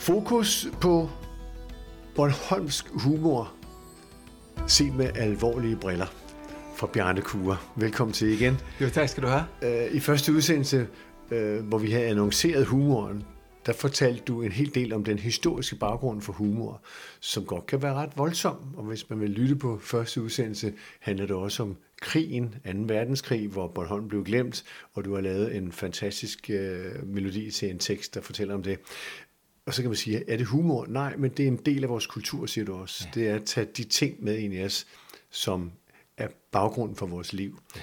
[0.00, 1.10] Fokus på
[2.14, 3.52] Bornholmsk humor
[4.66, 6.06] set med alvorlige briller
[6.76, 7.56] fra Bjarne Kure.
[7.76, 8.58] Velkommen til igen.
[8.80, 9.44] Jo, tak skal du have.
[9.62, 10.88] Øh, I første udsendelse,
[11.30, 13.24] øh, hvor vi havde annonceret humoren,
[13.66, 16.82] der fortalte du en hel del om den historiske baggrund for humor,
[17.20, 18.56] som godt kan være ret voldsom.
[18.76, 22.70] Og hvis man vil lytte på første udsendelse, handler det også om krigen, 2.
[22.74, 24.64] verdenskrig, hvor Bornholm blev glemt,
[24.94, 28.78] og du har lavet en fantastisk øh, melodi til en tekst, der fortæller om det.
[29.70, 30.86] Og så kan man sige, er det humor?
[30.88, 33.04] Nej, men det er en del af vores kultur, siger du også.
[33.04, 33.20] Ja.
[33.20, 34.86] Det er at tage de ting med ind i os,
[35.30, 35.72] som
[36.16, 37.58] er baggrunden for vores liv.
[37.76, 37.80] Ja.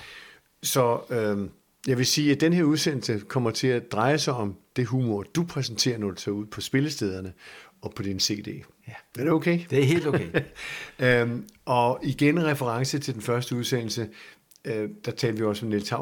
[0.63, 1.49] Så øh,
[1.87, 5.23] jeg vil sige, at den her udsendelse kommer til at dreje sig om det humor,
[5.23, 7.33] du præsenterer, når du tager ud på spillestederne
[7.81, 8.47] og på din CD.
[8.87, 8.93] Ja.
[9.19, 9.59] Er det okay?
[9.69, 10.29] Det er helt okay.
[11.21, 14.09] øhm, og igen en reference til den første udsendelse,
[14.65, 15.93] øh, der talte vi også om Niels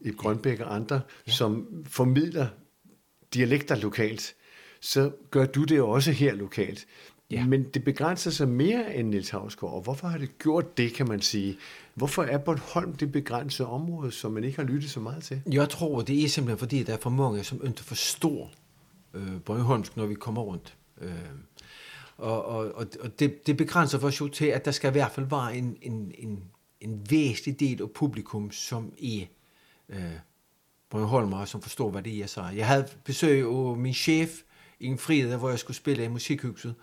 [0.00, 1.32] i Grønbæk og andre, ja.
[1.32, 2.46] som formidler
[3.34, 4.34] dialekter lokalt.
[4.80, 6.86] Så gør du det også her lokalt.
[7.30, 7.46] Ja.
[7.46, 11.08] Men det begrænser sig mere end Niels Havsgaard, og hvorfor har det gjort det, kan
[11.08, 11.58] man sige?
[11.94, 15.42] Hvorfor er Bornholm det begrænsede område, som man ikke har lyttet så meget til?
[15.52, 18.52] Jeg tror, det er simpelthen fordi, der er for mange, som ikke forstår
[19.14, 20.76] øh, Bornholmsk, når vi kommer rundt.
[21.00, 21.10] Øh,
[22.16, 25.26] og og, og det, det begrænser for jo til, at der skal i hvert fald
[25.26, 26.42] være en, en, en,
[26.80, 29.24] en væsentlig del af publikum, som er
[29.88, 29.98] øh,
[30.90, 32.50] Bornholmer, som forstår, hvad det er, jeg siger.
[32.50, 34.42] Jeg havde besøg af min chef
[34.80, 36.74] en fredag, hvor jeg skulle spille i musikhuset,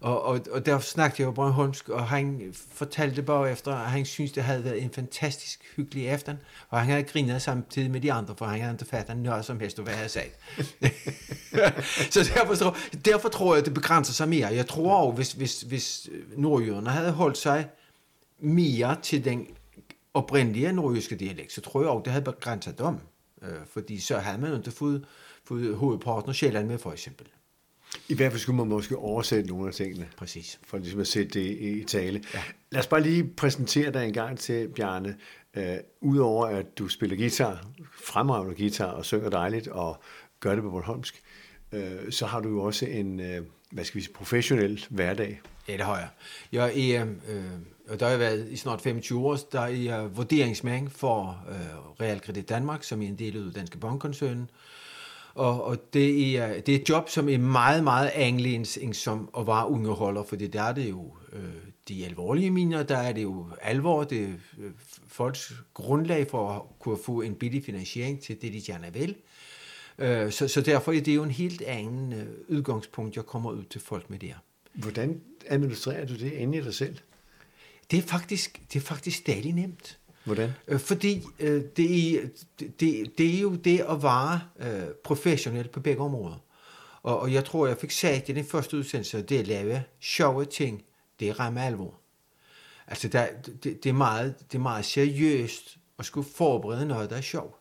[0.00, 4.32] og, og, og der snakkede jeg jo Bornholmsk, og han fortalte bagefter, at han syntes,
[4.32, 6.36] det havde været en fantastisk hyggelig aften,
[6.68, 9.60] og han havde grinet samtidig med de andre, for han havde ikke fattet noget som
[9.60, 10.38] helst, hvad jeg havde sagt.
[12.14, 14.46] så derfor, tror, derfor tror jeg, at det begrænser sig mere.
[14.46, 17.68] Jeg tror også, hvis, hvis, hvis nordjyderne havde holdt sig
[18.40, 19.46] mere til den
[20.14, 22.96] oprindelige nordjyske dialekt, så tror jeg også, det havde begrænset dem.
[23.42, 25.04] Øh, fordi så havde man jo ikke fået,
[25.44, 27.26] fået hovedparten af Sjælland med, for eksempel.
[28.08, 30.08] I hvert fald skulle man måske oversætte nogle af tingene.
[30.16, 30.60] Præcis.
[30.66, 32.22] For ligesom at sætte det i tale.
[32.34, 32.42] Ja.
[32.70, 35.16] Lad os bare lige præsentere dig en gang til, Bjarne.
[35.56, 35.62] Uh,
[36.00, 37.66] Udover at du spiller guitar,
[38.02, 40.02] fremragende guitar og synger dejligt og
[40.40, 41.22] gør det på Bornholmsk,
[41.72, 45.40] uh, så har du jo også en, uh, hvad skal vi sige, professionel hverdag.
[45.68, 46.08] Ja, det har jeg.
[46.52, 47.44] Jeg er, øh,
[47.88, 51.56] og der har jeg været i snart 25 år, der er jeg vurderingsmand for øh,
[52.00, 54.50] Realkredit Danmark, som er en del af Danske Bankkoncernen.
[55.38, 59.46] Og, og det, er, det er et job, som er meget, meget anderledes som at
[59.46, 61.42] være underholder, for der er det jo øh,
[61.88, 64.28] de alvorlige miner, der er det jo alvor, det er
[64.58, 64.70] øh,
[65.06, 69.16] folks grundlag for at kunne få en billig finansiering til det, de gerne vil.
[69.98, 73.64] Øh, så, så derfor er det jo en helt anden øh, udgangspunkt, jeg kommer ud
[73.64, 74.34] til folk med der.
[74.72, 76.96] Hvordan administrerer du det inde i dig selv?
[77.90, 79.97] Det er faktisk, det er faktisk stadig nemt.
[80.28, 80.50] Hvordan?
[80.68, 86.02] Øh, fordi øh, det, det, det er jo det at være øh, professionel på begge
[86.02, 86.44] områder.
[87.02, 89.82] Og, og jeg tror, jeg fik sagt i den første udsendelse, at det at lave
[90.00, 90.82] sjove ting,
[91.20, 91.94] det rammer alvor.
[92.86, 97.16] Altså, der, det, det, er meget, det er meget seriøst at skulle forberede noget, der
[97.16, 97.54] er sjovt.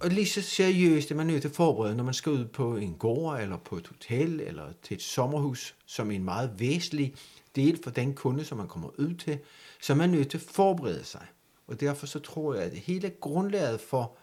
[0.00, 2.76] Og lige så seriøst er man nødt til at forberede, når man skal ud på
[2.76, 7.14] en gård, eller på et hotel, eller til et sommerhus, som er en meget væsentlig
[7.56, 9.38] del for den kunde, som man kommer ud til,
[9.80, 11.26] så er man nødt til at forberede sig.
[11.68, 14.16] Og derfor så tror jeg, at det hele grundlaget for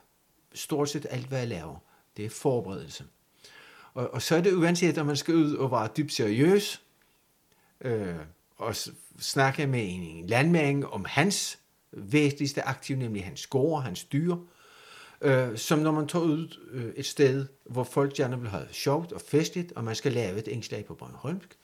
[0.54, 1.78] stort set alt, hvad jeg laver,
[2.18, 3.06] det er forberedelse.
[3.94, 6.82] Og, og så er det uanset, at man skal ud og være dybt seriøs,
[7.82, 8.16] øh,
[8.58, 8.76] og
[9.20, 11.60] snakke med en landmand om hans
[11.92, 14.36] væsentligste aktiv, nemlig hans gård, hans dyr,
[15.22, 19.12] øh, som når man tager ud øh, et sted, hvor folk gerne vil have sjovt
[19.12, 21.58] og festligt, og man skal lave et indslag på Bornholmsk,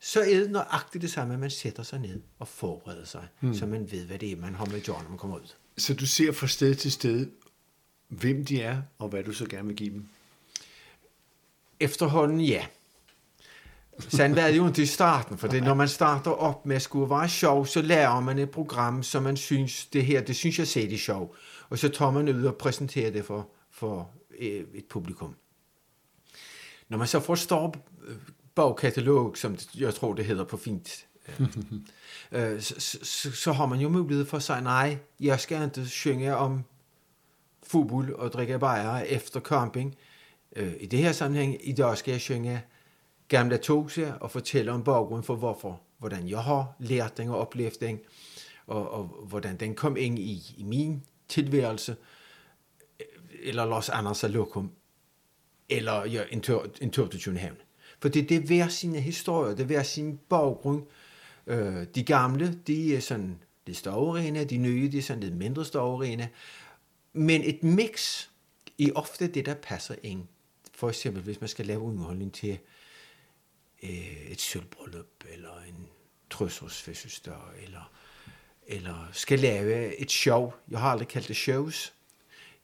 [0.00, 3.54] så er det nøjagtigt det samme, at man sætter sig ned og forbereder sig, hmm.
[3.54, 5.54] så man ved, hvad det er, man har med John, når man kommer ud.
[5.78, 7.30] Så du ser fra sted til sted,
[8.08, 10.08] hvem de er, og hvad du så gerne vil give dem?
[11.80, 12.66] Efterhånden, ja.
[13.98, 16.82] Sådan var det jo ikke i starten, for det, når man starter op med at
[16.82, 20.58] skulle være sjov, så lærer man et program, som man synes, det her, det synes
[20.58, 21.36] jeg selv er sjov.
[21.68, 25.34] Og så tager man ud og præsenterer det for, for øh, et publikum.
[26.88, 27.74] Når man så forstår
[28.56, 31.46] bagkatalog, som jeg tror, det hedder på fint, øh,
[32.32, 35.86] øh så, så, så har man jo mulighed for at sige, nej, jeg skal ikke
[35.86, 36.64] synge om
[37.62, 39.96] fodbold og drikke bajer efter camping.
[40.56, 42.62] Øh, I det her sammenhæng, i dag skal jeg synge
[43.28, 47.80] gamle togse og fortælle om baggrunden for hvorfor, hvordan jeg har lært den og oplevet
[47.80, 48.00] den,
[48.66, 51.96] og, og hvordan den kom ind i, i min tilværelse,
[53.00, 53.06] øh,
[53.42, 54.70] eller Los Anders Lokum,
[55.68, 57.56] eller ja, en, tur, en tur til København.
[58.00, 60.86] For det, det er hver sine historier, det er hver sin baggrund.
[61.46, 65.64] Øh, de gamle, de er sådan lidt større de nye, de er sådan lidt mindre
[65.64, 65.98] større
[67.12, 68.26] Men et mix
[68.78, 70.22] er ofte det, der passer ind.
[70.74, 72.58] For eksempel, hvis man skal lave underholdning til
[73.82, 75.88] øh, et sølvbryllup, eller en
[76.30, 77.92] trøsårsfødselsdag, eller,
[78.66, 80.52] eller skal lave et show.
[80.70, 81.94] Jeg har aldrig kaldt det shows.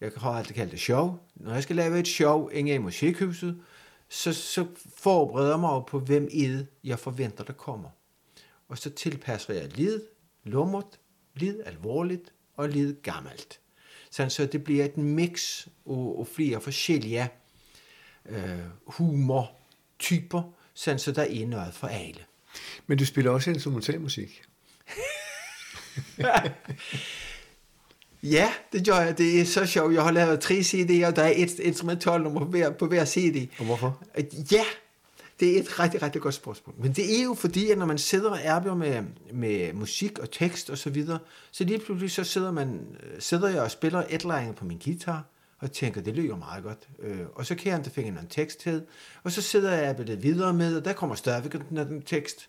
[0.01, 1.19] Jeg har aldrig kaldt det show.
[1.35, 3.63] Når jeg skal lave et show inde i musikhuset,
[4.13, 4.67] så, så
[4.97, 7.89] forbereder mig på, hvem det, jeg forventer, der kommer.
[8.69, 10.01] Og så tilpasser jeg lid,
[10.45, 11.01] lummert,
[11.35, 13.61] lid alvorligt og lid gammelt.
[14.11, 17.29] Sådan så det bliver et mix af, af flere forskellige
[18.27, 22.25] øh, humortyper, sådan så der er noget for alle.
[22.87, 24.43] Men du spiller også instrumentalmusik.
[28.23, 29.19] Ja, det gør jeg.
[29.19, 29.95] Det er så sjovt.
[29.95, 33.49] Jeg har lavet tre CD'er, og der er et instrumentalnummer på hver, på hver CD.
[33.59, 34.03] Og hvorfor?
[34.53, 34.65] Ja,
[35.41, 36.75] det er et rigtig, rigtig godt spørgsmål.
[36.79, 39.03] Men det er jo fordi, at når man sidder og arbejder med,
[39.33, 41.19] med musik og tekst og så videre,
[41.51, 42.81] så lige pludselig så sidder, man,
[43.19, 45.25] sidder jeg og spiller et på min guitar,
[45.59, 46.89] og tænker, det lyder meget godt.
[47.03, 48.83] Øh, og så kan jeg ikke finde en tekst til,
[49.23, 52.49] og så sidder jeg og arbejder videre med, og der kommer stadigvæk den, den tekst.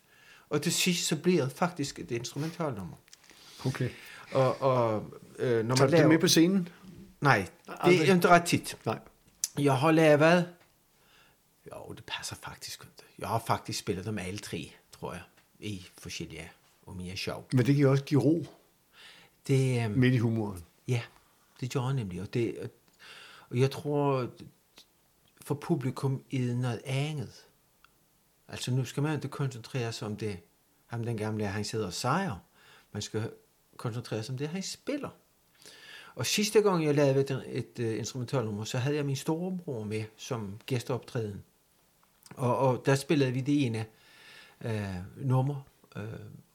[0.49, 2.95] Og til sidst så bliver det faktisk et instrumentalnummer.
[3.65, 3.89] Okay.
[4.33, 5.05] Og, og
[5.39, 6.07] øh, når Tager man laver...
[6.07, 6.69] med på scenen?
[7.21, 8.77] Nej, det er ikke ret tit.
[8.85, 8.99] Nej.
[9.59, 10.47] Jeg har lavet...
[11.71, 12.93] Jo, det passer faktisk ikke.
[13.19, 15.21] Jeg har faktisk spillet dem alle tre, tror jeg,
[15.59, 16.51] i forskellige
[16.85, 17.47] og mere sjov.
[17.53, 18.45] Men det kan jo også give ro
[19.47, 20.63] Det, øhm, midt i humoren.
[20.87, 21.01] ja,
[21.61, 22.21] det gør jeg nemlig.
[22.21, 22.71] Og, det,
[23.49, 24.29] og jeg tror,
[25.41, 27.45] for publikum er det noget andet.
[28.47, 30.39] Altså nu skal man ikke koncentrere sig om det,
[30.85, 32.37] ham den gamle, han sidder og sejrer.
[32.91, 33.31] Man skal
[33.77, 35.09] koncentrere sig om det, han spiller.
[36.15, 40.03] Og sidste gang, jeg lavede et, et uh, instrumentalnummer, så havde jeg min storebror med
[40.17, 41.43] som gæsteoptræden.
[42.35, 43.85] Og, og der spillede vi det ene
[44.65, 46.03] uh, nummer, uh,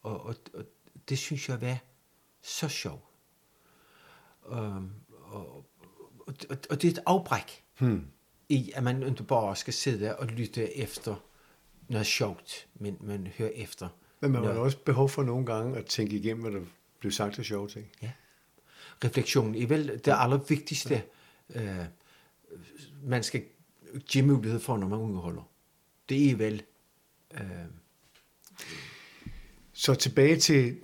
[0.02, 0.64] og, og, og
[1.08, 1.78] det synes jeg var
[2.42, 3.04] så sjovt.
[4.46, 4.90] Um,
[5.22, 5.64] og,
[6.26, 6.34] og,
[6.70, 8.04] og, det er et afbræk Hmm.
[8.48, 11.14] i, at man ikke bare skal sidde og lytte efter
[11.88, 13.88] noget sjovt, men man hører efter.
[14.20, 16.66] Men man har også behov for nogle gange at tænke igennem, hvad der
[17.00, 17.86] blev sagt af sjove ting.
[18.02, 18.10] Ja.
[19.04, 21.02] Refleksion er vel det allervigtigste,
[21.54, 21.62] øh,
[23.04, 23.42] man skal
[24.08, 25.42] give mulighed for, når man underholder.
[26.08, 26.62] Det er vel...
[27.34, 27.40] Øh,
[29.72, 30.76] Så tilbage til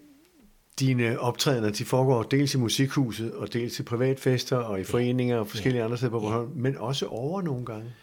[0.81, 1.71] dine optrædener.
[1.71, 5.97] De foregår dels i musikhuset, og dels i privatfester, og i foreninger og forskellige andre
[5.97, 7.95] steder på Bornholm, men også over nogle gange,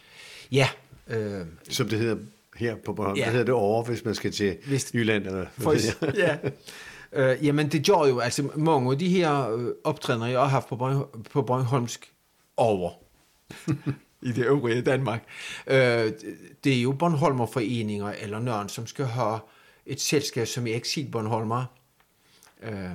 [0.52, 0.70] ja,
[1.08, 2.18] øh, som det hedder
[2.56, 3.18] her på Bornholm.
[3.18, 3.22] Ja.
[3.22, 3.26] Ja.
[3.26, 5.26] Det hedder det over, hvis man skal til Hvis- Jylland.
[5.26, 5.74] Eller, for,
[6.18, 6.38] ja.
[7.14, 10.68] Øh, jamen det gjorde jo, altså mange af de her øh, optrædener, jeg har haft
[10.68, 12.14] på, Bornholm, på Bornholmsk
[12.58, 12.92] over.
[14.22, 15.24] I det øvrige Danmark,
[15.68, 16.12] øh,
[16.64, 19.40] det er jo Bornholmerforeninger eller nogen, som skal have
[19.86, 21.66] et selskab, som er eksil Bornholmer,
[22.62, 22.92] øh,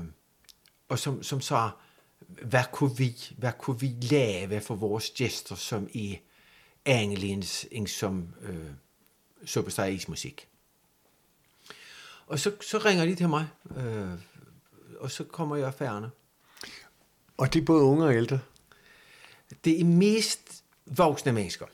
[0.89, 1.71] og som, som så,
[2.43, 6.15] hvad kunne, vi, hvad kunne vi lave for vores gæster, som er
[6.85, 8.71] angelens som øh,
[9.45, 10.49] superstar ismusik.
[12.27, 13.47] Og så, så ringer de til mig,
[13.77, 14.09] øh,
[15.01, 16.11] og så kommer jeg færne.
[17.37, 18.39] Og det er både unge og ældre.
[19.65, 21.67] Det er mest voksne mennesker.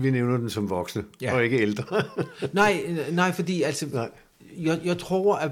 [0.00, 1.34] Vi nævner dem som voksne, Ja.
[1.34, 2.02] og ikke ældre.
[2.52, 4.10] Nej, øh, nej fordi altså, Nej.
[4.56, 5.50] jeg, jeg tror, at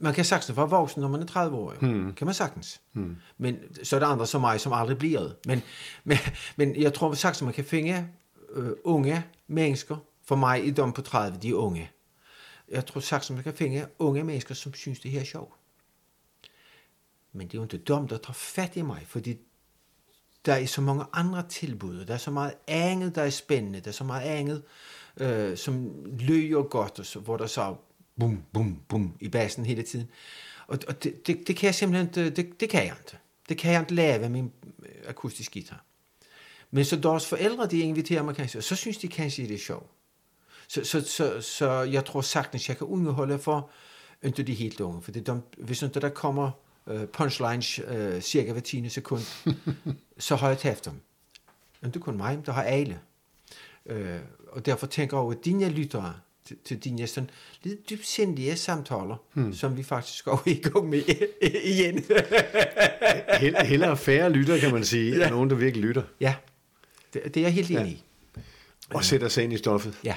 [0.00, 1.74] man kan sagtens være voksen, når man er 30 år.
[1.80, 2.12] Hmm.
[2.14, 2.80] Kan man sagtens.
[2.92, 3.16] Hmm.
[3.38, 5.36] Men så er der andre som mig, som aldrig bliver det.
[5.46, 5.62] Men,
[6.04, 6.18] men,
[6.56, 8.08] men jeg tror sagtens, man kan finde
[8.54, 9.96] øh, unge mennesker.
[10.24, 11.90] For mig er de på 30, de er unge.
[12.70, 15.54] Jeg tror sagtens, man kan finde unge mennesker, som synes, det her er sjovt.
[17.32, 19.38] Men det er jo ikke dem, der tager fat i mig, fordi
[20.44, 23.88] der er så mange andre tilbud, der er så meget andet, der er spændende, der
[23.88, 24.62] er så meget andet,
[25.16, 27.76] øh, som løger godt, og så, hvor der så
[28.20, 30.10] bum, bum, bum i bassen hele tiden.
[30.66, 33.18] Og, og det, det, det kan jeg simpelthen ikke, det, det kan jeg ikke.
[33.48, 35.84] Det kan jeg ikke lave med min øh, akustiske guitar.
[36.70, 39.58] Men så deres forældre, de inviterer mig kanskje, og så synes de kanskje, det er
[39.58, 39.90] sjovt.
[40.68, 43.70] Så, så, så, så jeg tror sagtens, jeg kan underholde for
[44.22, 45.02] ikke de helt unge.
[45.02, 46.50] For det de, hvis ikke der kommer
[46.86, 49.22] uh, punchlines uh, cirka hver 10 sekund,
[50.18, 50.92] så har jeg tabt dem.
[51.86, 53.00] Ikke kun mig, der har alle.
[53.90, 53.96] Uh,
[54.48, 57.30] og derfor tænker jeg over, at dine lyttere til, til dine sådan
[57.62, 59.54] lidt dybsindige samtaler, hmm.
[59.54, 61.02] som vi faktisk går i gang med
[61.64, 61.98] igen.
[63.32, 65.16] Hell- Hellere færre lytter, kan man sige, ja.
[65.18, 65.24] Ja.
[65.24, 66.02] end nogen, der virkelig lytter.
[66.20, 66.34] ja,
[67.14, 68.04] det, det er jeg helt enig i.
[68.90, 69.98] Og sætter sig ind i stoffet.
[70.04, 70.14] Ja.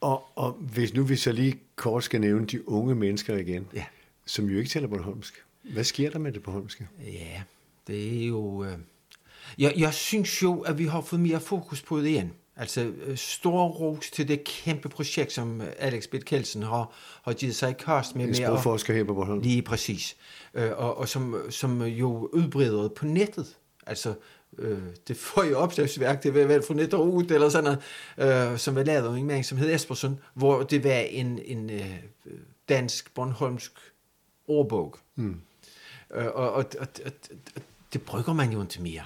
[0.00, 3.84] Og, og hvis nu vi så lige kort skal nævne de unge mennesker igen, Ja.
[4.26, 5.44] som jo ikke taler Bornholmsk.
[5.72, 6.88] Hvad sker der med det Bornholmske?
[7.04, 7.42] Ja,
[7.86, 8.64] det er jo...
[8.64, 8.72] Øh...
[9.58, 12.32] Jeg, jeg synes jo, at vi har fået mere fokus på det igen.
[12.56, 16.92] Altså, øh, stor ros til det kæmpe projekt, som Alex Bitt Kelsen har,
[17.22, 18.28] har givet sig i kast med.
[18.28, 19.40] En sprogforsker her på Bornholm.
[19.42, 20.16] Lige præcis.
[20.54, 23.56] Øh, og, og som, som jo udbreder på nettet.
[23.86, 24.14] Altså,
[24.58, 27.78] øh, det forrige opslagsværk, det var vel fra Netterud eller sådan
[28.18, 31.38] noget, øh, som var lavet af en mand, som hed Espersen, hvor det var en,
[31.44, 31.96] en øh,
[32.68, 33.72] dansk, bornholmsk
[34.46, 34.96] ordbog.
[35.14, 35.40] Mm.
[36.14, 36.66] Øh, og, og, og,
[37.04, 37.12] og,
[37.56, 39.04] og det brygger man jo ikke mere.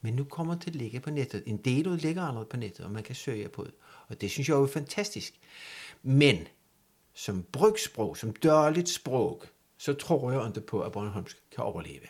[0.00, 1.42] Men nu kommer det at ligge på nettet.
[1.46, 3.74] En del ud ligger allerede på nettet, og man kan søge på det.
[4.08, 5.34] Og det synes jeg er fantastisk.
[6.02, 6.36] Men
[7.14, 9.42] som brygsprog, som dørligt sprog,
[9.78, 12.06] så tror jeg ikke på, at Bornholmsk kan overleve.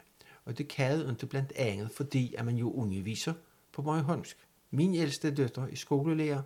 [0.48, 3.32] Og det kan det ikke blandt andet, fordi at man jo underviser
[3.72, 4.36] på Bornholmsk.
[4.70, 6.42] Min ældste døtter i skolelærer,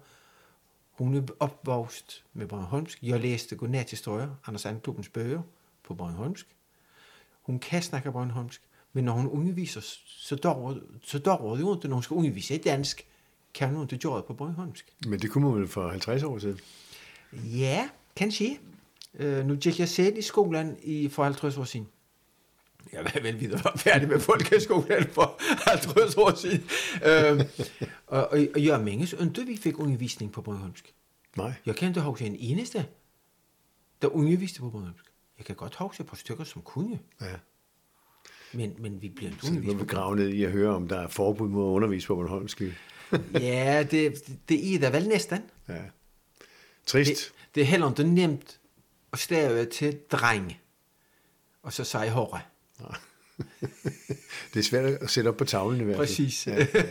[0.90, 2.98] hun er opvokset med Bornholmsk.
[3.02, 5.42] Jeg læste godnathistorier, Anders Andklubbens bøger
[5.84, 6.46] på Bornholmsk.
[7.42, 11.88] Hun kan snakke Bornholmsk, men når hun underviser, så dår, så dår det jo ikke,
[11.88, 13.06] når hun skal undervise i dansk,
[13.54, 14.92] kan hun ikke gøre det på Bornholmsk.
[15.06, 16.58] Men det kunne man vel for 50 år siden?
[17.32, 18.58] Ja, kanskje.
[19.20, 21.88] Uh, nu gik jeg selv i skolen i, for 50 år siden.
[22.92, 25.36] Jeg var vel videre var færdig med folkeskolen for
[25.70, 26.64] 50 år siden.
[26.94, 27.46] Uh,
[28.06, 30.94] og, og, og jeg mindes ikke, vi fik undervisning på Bornholmsk.
[31.36, 31.52] Nej.
[31.66, 32.86] Jeg ikke huske en eneste,
[34.02, 35.04] der underviste på Bornholmsk.
[35.38, 36.98] Jeg kan godt huske et par stykker, som kunne.
[37.20, 37.34] Ja.
[38.52, 41.08] Men, men vi bliver ikke undervist på grave ned i at høre, om der er
[41.08, 42.62] forbud mod at undervise på Bornholmsk.
[43.34, 44.14] ja, det,
[44.48, 45.40] det er der vel næsten.
[45.68, 45.82] Ja.
[46.86, 47.10] Trist.
[47.10, 48.60] Det, det er heller ikke nemt
[49.12, 50.56] at stave til dreng,
[51.62, 52.40] og så sige hårde.
[54.54, 56.06] Det er svært at sætte op på tavlen i hvert fald.
[56.06, 56.46] Præcis.
[56.46, 56.82] Ja, ja.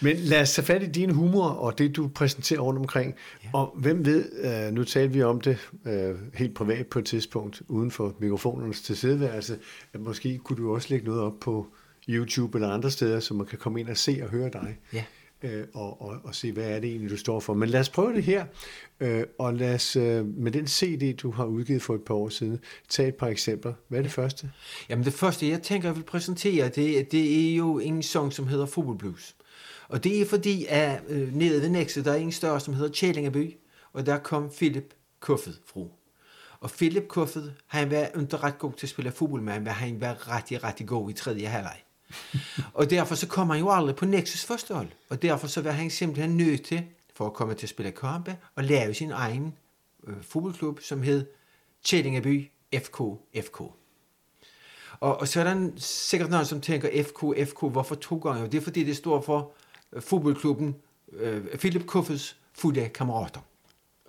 [0.00, 3.14] Men lad os tage fat i din humor og det, du præsenterer rundt omkring.
[3.44, 3.48] Ja.
[3.52, 7.62] Og hvem ved, uh, nu talte vi om det uh, helt privat på et tidspunkt,
[7.68, 9.58] uden for mikrofonernes tilstedeværelse,
[9.92, 11.66] at måske kunne du også lægge noget op på
[12.08, 14.78] YouTube eller andre steder, så man kan komme ind og se og høre dig.
[14.92, 15.04] Ja
[15.42, 17.54] øh, og, og, og se, hvad er det egentlig, du står for.
[17.54, 18.46] Men lad os prøve det her,
[19.00, 22.28] øh, og lad os øh, med den CD, du har udgivet for et par år
[22.28, 23.72] siden, tage et par eksempler.
[23.88, 24.50] Hvad er det første?
[24.88, 28.46] Jamen det første, jeg tænker, jeg vil præsentere, det, det er jo en sang, som
[28.46, 29.36] hedder Fodboldblues.
[29.88, 32.92] Og det er fordi, at øh, nede ved Nexø, der er en større, som hedder
[32.92, 33.56] Tjælingeby,
[33.92, 35.80] og der kom Philip Kuffet fra.
[36.60, 40.36] Og Philip Kuffet, han var ikke ret god til at spille fodbold, men han var
[40.36, 41.76] rigtig, rigtig god i tredje halvleg
[42.74, 44.88] og derfor så kommer han jo aldrig på Nexus første hold.
[45.08, 46.82] Og derfor så var han simpelthen nødt til,
[47.14, 49.54] for at komme til at spille kampe, og lave sin egen
[50.06, 51.26] øh, fodboldklub, som hed
[51.84, 53.02] Tjellingeby FK
[53.44, 53.60] FK.
[55.00, 58.42] Og, og så er der sikkert nogen, som tænker FK FK, hvorfor to gange?
[58.42, 59.52] Og det er fordi, det står for
[59.92, 60.76] øh, fodboldklubben
[61.12, 63.40] øh, Philip Kuffes fulde kammerater.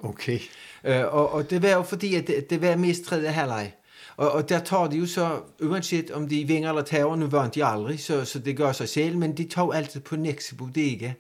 [0.04, 0.40] Okay.
[0.84, 3.74] Øh, og, og det var jo fordi, at det, det var mest tredje halvleg.
[4.20, 7.56] Og, og der tager de jo så, uanset om de vinger eller tager, nu vandt
[7.56, 11.14] de aldrig, så, så det gør sig selv, men de tog altid på Nexo Bodega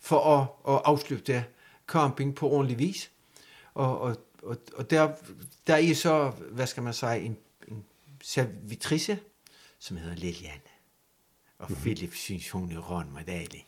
[0.00, 1.44] for at, at afslutte
[1.86, 3.10] camping på ordentlig vis.
[3.74, 5.12] Og, og, og, og der,
[5.66, 7.36] der er så, hvad skal man sige, en,
[7.68, 7.84] en
[8.22, 9.18] servitrice,
[9.78, 10.60] som hedder Lilian.
[11.58, 11.82] Og mm-hmm.
[11.82, 13.66] Philip synes, hun er med dejlig.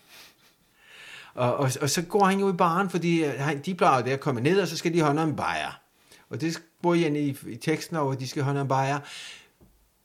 [1.34, 4.20] Og, og, og så går han jo i baren, fordi han, de plejer der at
[4.20, 5.87] komme ned, og så skal de have noget bajer.
[6.30, 8.98] Og det spurgte jeg i, i teksten over, at de skal have en bajer.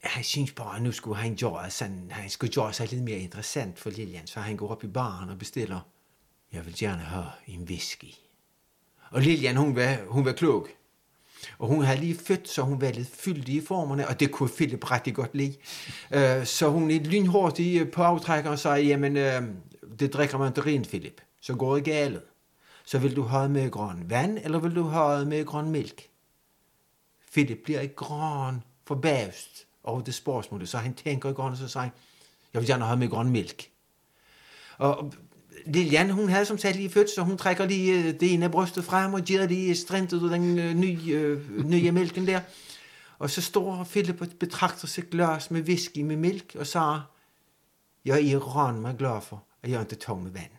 [0.04, 3.18] Jeg synes bare, at nu skulle han gøre, sådan, han skulle gøre sig lidt mere
[3.18, 5.80] interessant for Lilian, så han går op i baren og bestiller,
[6.54, 8.14] jeg vil gerne have en whisky.
[9.10, 10.68] Og Lilian, hun var, hun var klog.
[11.60, 14.50] Og hun havde lige født, så hun var lidt fyldig i formerne, og det kunne
[14.50, 15.56] Philip rigtig godt lide.
[16.16, 19.48] Uh, så hun er lynhurtig øh, på aftrækker og sagde, jamen, uh,
[20.00, 21.22] det drikker man ikke rent, Philip.
[21.42, 22.20] Så går det galt.
[22.86, 26.10] Så vil du have med grøn vand, eller vil du have med grøn mælk?
[27.34, 31.68] Philip bliver ikke grøn forbavst over det spørgsmål, så han tænker i grøn, og så
[31.68, 31.90] siger
[32.54, 33.70] jeg vil gerne have med grøn mælk.
[34.78, 35.14] Og
[35.66, 38.52] Lilian, hun havde som sagt lige født, så hun trækker lige øh, det ene af
[38.52, 42.42] brystet frem, og giver lige strintet ud den øh, nye, øh, nye mælken der.
[43.20, 47.12] Og så står Philip og betragter sig glas med whisky med mælk, og siger,
[48.06, 50.52] jeg er rån mig glad for, at jeg ikke tog med vand.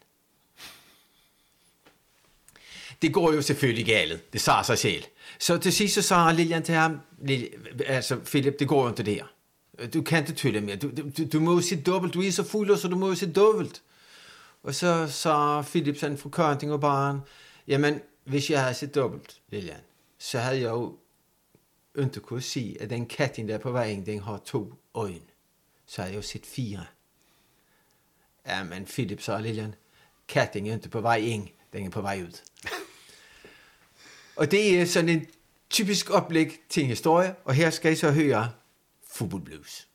[3.02, 5.04] Det går jo selvfølgelig galt, det sagde sig selv.
[5.38, 7.00] Så til sidst så sagde Lilian til ham,
[7.86, 9.26] altså Philip, det går jo ikke det her.
[9.88, 10.76] Du kan ikke tølle mere.
[10.76, 12.14] Du, du, du må jo se dobbelt.
[12.14, 13.82] Du er så fuld, så du må jo se dobbelt.
[14.62, 17.20] Og så sa Philip sådan fra Kønting og barn,
[17.66, 19.80] jamen, hvis jeg havde set dobbelt, Lilian,
[20.18, 20.98] så havde jeg jo
[21.98, 25.20] ikke kunne sige, at den katten der på vejen, den har to øjne.
[25.86, 26.84] Så havde jeg jo set fire.
[28.46, 29.74] Ja, men Philip sa Lilian,
[30.28, 32.40] katten er ikke på vej ind, den er på vej ud.
[34.36, 35.26] Og det er sådan en
[35.70, 38.50] typisk oplæg til en historie, og her skal I så høre
[39.14, 39.88] fodboldblues.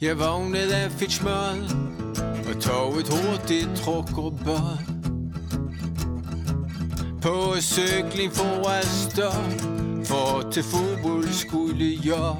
[0.00, 1.50] Jeg vågnede af fik smør
[2.48, 4.82] og tog et hurtigt truk og bør.
[7.22, 9.30] På cykling for at stå,
[10.04, 12.36] for til fodbold skulle jeg.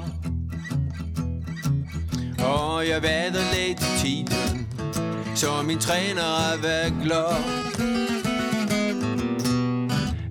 [2.45, 4.66] Og jeg vader lidt i tiden
[5.37, 7.35] så min træner er været glad.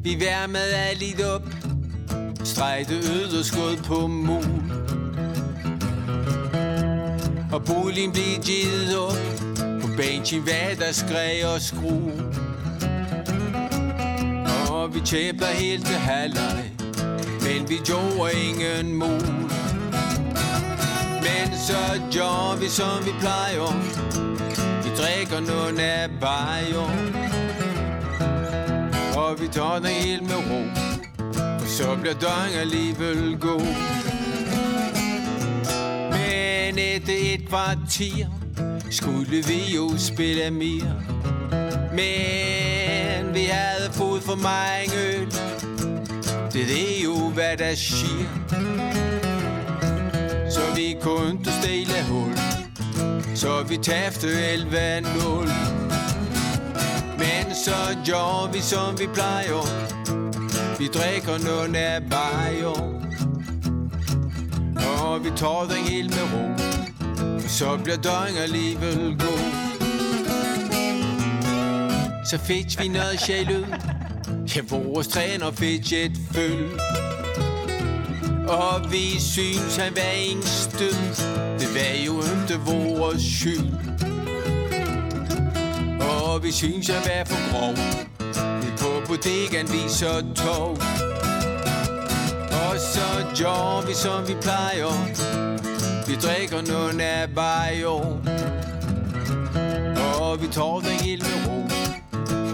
[0.02, 1.42] Vi værmede lidt op.
[2.44, 4.44] Stregte yderskud på mul.
[7.52, 9.16] Og boligen blev givet op.
[9.80, 12.10] På benchen hvad der skræg og skru.
[14.70, 16.72] Og vi tæpper helt til halvleg.
[17.40, 19.45] Men vi gjorde ingen mul.
[21.48, 23.72] Men så gjorde vi som vi plejer.
[24.82, 26.90] Vi drikker nogle af bajer.
[29.16, 30.62] Og vi tager den helt med ro.
[31.58, 33.66] For så bliver døgn alligevel god.
[36.10, 38.26] Men efter et kvarter
[38.90, 41.02] Skulle vi jo spille mere.
[41.90, 45.30] Men vi havde fået for mange øl.
[46.52, 49.05] Det er jo hvad der sker
[50.76, 52.32] vi kunne ikke stille hul.
[53.34, 54.66] Så vi tabte 11-0
[57.18, 59.62] Men så gjorde vi som vi plejer.
[60.78, 62.96] Vi drikker nogle af bajer.
[65.00, 66.44] Og vi tager den helt med ro.
[67.48, 69.66] Så bliver døgn alligevel god.
[72.30, 73.64] Så fik vi noget sjælud
[74.56, 77.05] Ja, vores træner fik et følge
[78.48, 80.96] og vi synes han var en stød
[81.60, 83.72] Det var jo ikke vores skyld.
[86.00, 87.74] Og vi synes han var for grov.
[88.62, 90.70] Det på bodegaen vi så tog.
[92.50, 94.92] Og så gjorde vi som vi plejer.
[96.06, 97.86] Vi drikker nogle af bajer
[100.20, 101.68] Og vi tager den helt med ro.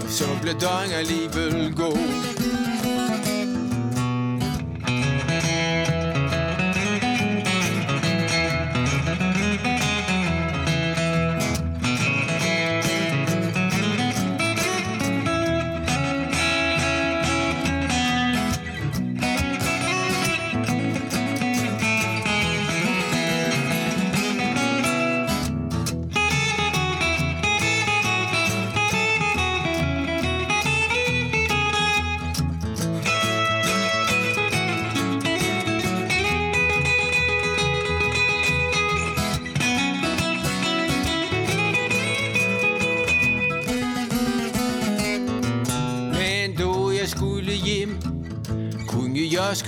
[0.07, 2.42] Så bliver døgn alligevel god.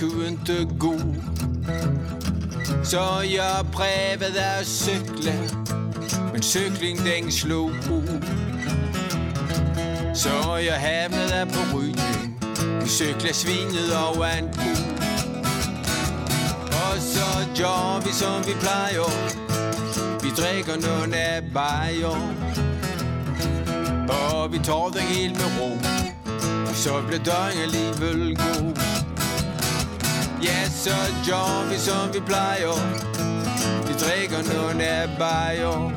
[0.06, 0.94] Jeg sgu ikke gå
[2.84, 5.50] Så jeg prøvede at cykle
[6.32, 8.22] Men cykling den slog ud.
[10.14, 12.36] Så jeg havnede på ryggen
[12.82, 15.02] Vi cykler svinet over en pool
[16.72, 19.10] Og så gjorde vi som vi plejer.
[20.22, 22.32] Vi drikker nogle af bajer.
[24.08, 25.96] Og vi tager den helt med ro
[26.76, 29.05] så blev dagen alligevel god.
[30.46, 32.74] Ja, så gør vi som vi plejer.
[33.86, 35.92] Vi drikker nogle af bajer.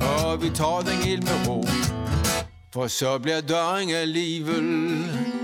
[0.00, 1.64] Og vi tager den helt med ro
[2.72, 5.39] For så bliver dagen alligevel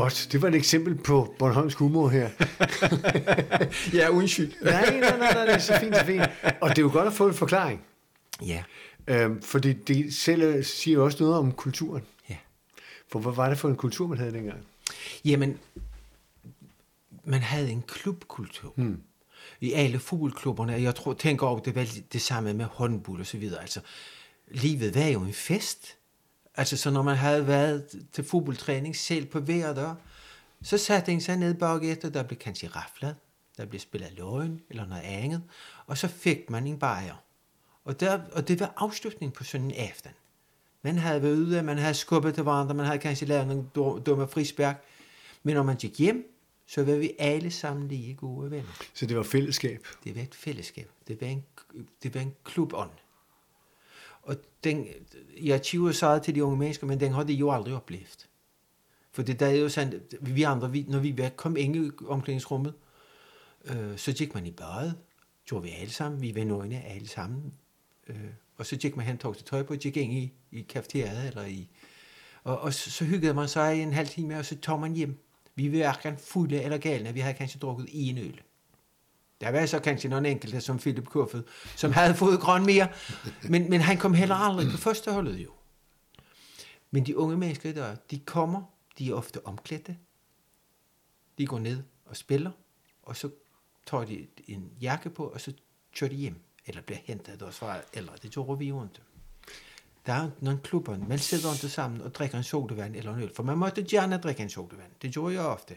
[0.00, 2.30] Godt, det var et eksempel på Bornholms humor her.
[3.98, 4.52] Ja, undskyld.
[4.62, 6.22] nej, nej, nej, nej, det er så fint, så fint.
[6.60, 7.80] Og det er jo godt at få en forklaring.
[8.46, 8.62] Ja,
[9.06, 12.02] Øhm, fordi det selv siger jo også noget om kulturen.
[12.30, 12.36] ja.
[13.12, 14.58] For hvad var det for en kultur, man havde dengang?
[15.24, 15.58] Jamen,
[17.24, 18.72] man havde en klubkultur.
[18.76, 19.00] Hmm.
[19.60, 23.38] I alle fodboldklubberne, jeg tror, tænker over, det var det samme med håndbold og så
[23.38, 23.60] videre.
[23.60, 23.80] Altså,
[24.50, 25.96] livet var jo en fest.
[26.54, 29.94] Altså, så når man havde været til fodboldtræning selv på hver dag,
[30.62, 33.16] så satte en sig ned bagefter, der blev kanskje raflet,
[33.56, 35.42] der blev spillet løgn eller noget andet,
[35.86, 37.14] og så fik man en bajer.
[37.84, 40.10] Og, der, og det var afslutning på sådan en aften.
[40.82, 44.02] Man havde været ude, man havde skubbet til hverandre, man havde kanskje lavet nogle du-
[44.06, 44.82] dumme frispark.
[45.42, 46.36] Men når man gik hjem,
[46.66, 48.70] så var vi alle sammen lige gode venner.
[48.94, 49.86] Så det var fællesskab.
[50.04, 50.90] Det var et fællesskab.
[51.08, 51.44] Det var en,
[52.02, 52.90] det var en klubånd.
[54.30, 54.86] Og den,
[55.42, 58.28] jeg tiver så til de unge mennesker, men den har de jo aldrig oplevet.
[59.12, 61.90] For det der er jo sådan, vi andre, vi, når vi var- kom ind i
[62.06, 62.74] omklædningsrummet,
[63.64, 64.92] øh, så gik man i bad,
[65.46, 67.52] gjorde vi alle sammen, vi var nøgne alle sammen.
[68.06, 68.16] Øh,
[68.56, 71.46] og så gik man hen, tog til tøj på, gik ind i, i kafeteriet, eller
[71.46, 71.68] i,
[72.44, 74.92] og, og så, så hyggede man sig i en halv time, og så tog man
[74.92, 75.18] hjem.
[75.54, 78.40] Vi var hverken fulde eller galne, vi havde kanskje drukket en øl.
[79.40, 81.44] Der var så kanskje nogle enkelte, som Philip Kuffet,
[81.76, 82.88] som havde fået grøn mere,
[83.48, 85.50] men, men han kom heller aldrig på første holdet jo.
[86.90, 88.62] Men de unge mennesker i dag, de kommer,
[88.98, 89.96] de er ofte omklædte.
[91.38, 92.50] De går ned og spiller,
[93.02, 93.30] og så
[93.86, 95.52] tager de en jakke på, og så
[95.96, 96.40] kører de hjem.
[96.66, 99.02] Eller bliver hentet af deres far, eller det tror vi jo ikke.
[100.06, 103.34] Der er nogle klubber, man sidder ikke sammen og drikker en sodavand eller en øl,
[103.34, 104.92] for man måtte gerne drikke en sodavand.
[105.02, 105.76] Det gjorde jeg ofte.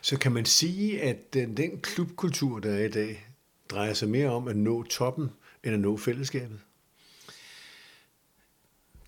[0.00, 3.26] Så kan man sige, at den, den klubkultur, der er i dag,
[3.70, 5.30] drejer sig mere om at nå toppen,
[5.64, 6.60] end at nå fællesskabet?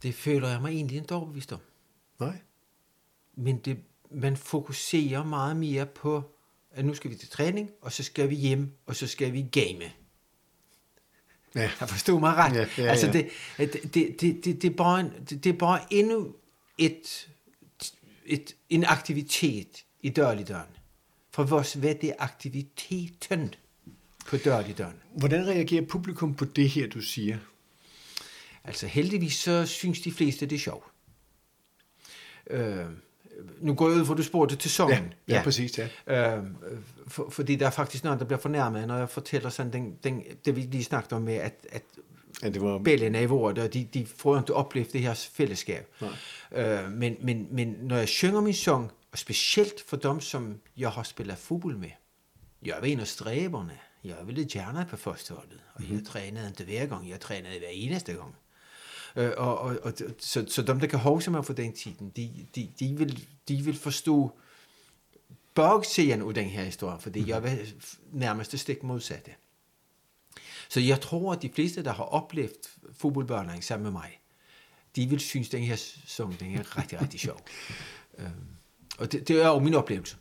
[0.03, 1.61] Det føler jeg mig egentlig ikke overbevist om.
[2.21, 2.37] Nej.
[3.35, 3.79] Men det,
[4.11, 6.23] man fokuserer meget mere på,
[6.73, 9.43] at nu skal vi til træning, og så skal vi hjem, og så skal vi
[9.43, 9.93] game.
[11.55, 11.71] Ja.
[11.81, 12.55] Jeg forstår mig ret.
[12.55, 13.13] Ja, ja, altså ja.
[13.13, 16.35] det, det, det, det, det, er bare en, det, det er bare endnu
[16.79, 17.29] et,
[18.27, 20.74] et, en aktivitet i dørligdøren.
[21.35, 23.55] For vores, hvad det aktiviteten
[24.27, 24.95] på dørligdøren?
[25.17, 27.39] Hvordan reagerer publikum på det her, du siger?
[28.65, 30.85] Altså heldigvis så synes de fleste, det er sjovt.
[32.51, 32.77] Øh,
[33.61, 35.15] nu går jeg ud for, at du spurgte til sangen.
[35.29, 36.37] Ja, ja, præcis, ja.
[36.37, 36.45] Øh,
[37.09, 40.23] for, fordi der er faktisk nogen, der bliver fornærmet, når jeg fortæller sådan den, den,
[40.45, 41.83] det, vi lige snakkede om med, at, at
[42.43, 42.79] ja det var...
[42.79, 45.89] bælgene er i vores, og de, de får ikke oplevet det her fællesskab.
[46.01, 46.65] Nej.
[46.65, 50.91] Øh, men, men, men når jeg synger min sang, og specielt for dem, som jeg
[50.91, 51.91] har spillet fodbold med,
[52.63, 53.79] jeg er en af stræberne.
[54.05, 55.95] Jeg ville gerne på førsteholdet, og Mhm.
[55.95, 58.35] jeg trænede ikke hver gang, jeg trænede hver eneste gang.
[59.17, 62.47] Øh, og, og, og, så, så dem, der kan huske mig fra den tiden, de,
[62.55, 64.39] de, de, vil, de vil forstå
[65.55, 67.57] bagsiden af den her historie, fordi jeg var
[68.13, 69.31] nærmest det stik modsatte.
[70.69, 72.53] Så jeg tror, at de fleste, der har oplevet
[72.93, 74.21] fodboldbørnene sammen med mig,
[74.97, 77.41] de vil synes, den her sang den er rigtig, rigtig sjov.
[78.19, 78.47] øhm,
[78.99, 80.17] og det, det er jo min oplevelse.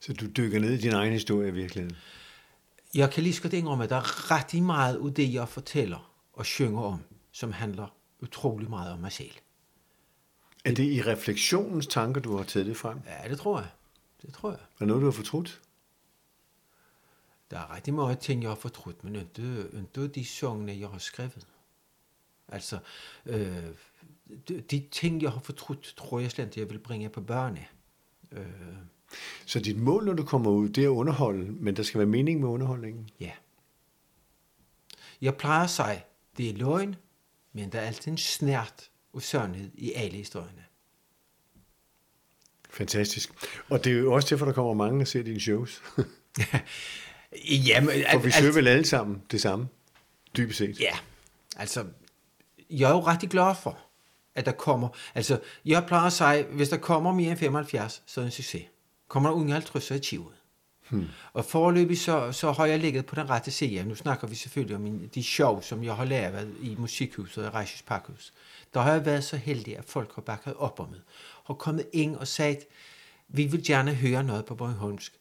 [0.00, 1.96] Så du dykker ned i din egen historie i virkeligheden?
[2.94, 6.12] Jeg kan lige så godt indrømme, at der er rigtig meget af det, jeg fortæller
[6.32, 7.00] og synger om,
[7.32, 9.32] som handler utrolig meget om mig selv.
[10.64, 12.98] Er det i refleksionens tanker, du har taget det frem?
[13.06, 13.68] Ja, det tror jeg.
[14.22, 14.58] Det tror jeg.
[14.58, 15.60] Er det noget, du har fortrudt?
[17.50, 20.98] Der er rigtig mange ting, jeg har fortrudt, men ikke, ikke de sangene, jeg har
[20.98, 21.46] skrevet.
[22.48, 22.78] Altså,
[23.26, 23.64] øh,
[24.48, 27.66] de, ting, jeg har fortrudt, tror jeg slet ikke, jeg vil bringe på børne.
[28.32, 28.46] Øh,
[29.46, 32.08] Så dit mål, når du kommer ud, det er at underholde, men der skal være
[32.08, 33.08] mening med underholdningen?
[33.20, 33.30] ja.
[35.20, 36.04] Jeg plejer at sige,
[36.36, 36.96] det er løgn,
[37.52, 40.64] men der er altid en snært og sandhed i alle historierne.
[42.70, 43.32] Fantastisk.
[43.70, 45.82] Og det er jo også derfor, der kommer mange og ser dine shows.
[47.68, 49.68] Jamen, For vi søger vel alle sammen det samme,
[50.36, 50.80] dybest set.
[50.80, 50.98] Ja,
[51.56, 51.86] altså,
[52.70, 53.78] jeg er jo rigtig glad for,
[54.34, 58.20] at der kommer, altså, jeg plejer at sige, hvis der kommer mere end 75, så
[58.20, 58.62] er det en succes.
[59.08, 60.26] Kommer der unge 50, så er det 20.
[60.88, 61.08] Hmm.
[61.32, 63.84] Og forløbig så, så har jeg ligget på den rette side.
[63.84, 67.54] Nu snakker vi selvfølgelig om min, de show, som jeg har lavet i Musikhuset og
[67.54, 68.32] Reiches Pakhus.
[68.74, 71.02] Der har jeg været så heldig, at folk har bakket op om det.
[71.46, 72.58] Har kommet ind og sagt,
[73.28, 75.12] vi vil gerne høre noget på Bornholmsk.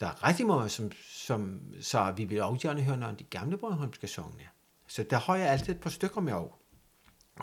[0.00, 1.60] Der er rigtig mange, som, som
[1.94, 4.48] at vi vil også gerne høre noget om de gamle Bornholmske sange.
[4.88, 6.59] Så der har jeg altid et par stykker med over.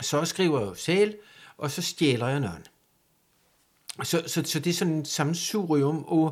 [0.00, 1.18] Så skriver jeg selv,
[1.56, 2.70] og så stjæler jeg noget.
[4.02, 6.30] Så, så, så det er sådan en sammensurium af,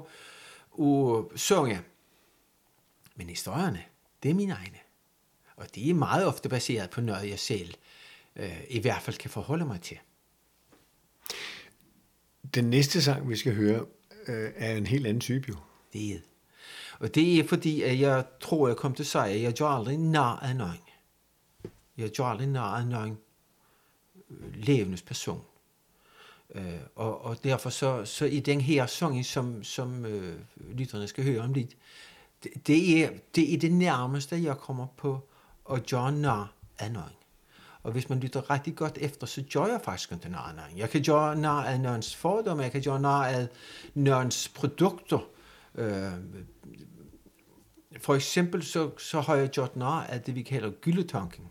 [0.79, 1.81] af sange.
[3.16, 3.85] Men historierne,
[4.22, 4.79] det er mine egne.
[5.57, 7.74] Og det er meget ofte baseret på noget, jeg selv
[8.37, 9.98] øh, i hvert fald kan forholde mig til.
[12.55, 13.87] Den næste sang, vi skal høre,
[14.26, 15.57] øh, er en helt anden type jo.
[15.92, 16.18] Det er
[16.98, 19.66] Og det er fordi, at jeg tror, jeg kom til at sige, at jeg gør
[19.66, 20.79] aldrig nar af nogen.
[21.96, 23.18] Jeg gør aldrig nar af nogen
[24.54, 25.42] levendes person.
[26.54, 30.38] Øh, og, og derfor så, så i den her sang, som, som øh,
[30.72, 31.76] lytterne skal høre om lidt,
[32.42, 35.28] det, det, er, det er det nærmeste, jeg kommer på
[35.70, 37.12] at gøre nar af nogen.
[37.82, 40.78] Og hvis man lytter rigtig godt efter, så gør jeg faktisk ikke nar af nogen.
[40.78, 43.48] Jeg kan gøre nar af nogens fordomme, jeg kan gøre nar af
[43.94, 45.18] nogens produkter.
[45.74, 46.12] Øh,
[48.00, 51.44] for eksempel så, så har jeg gjort nar af det, vi kalder gyldetanken.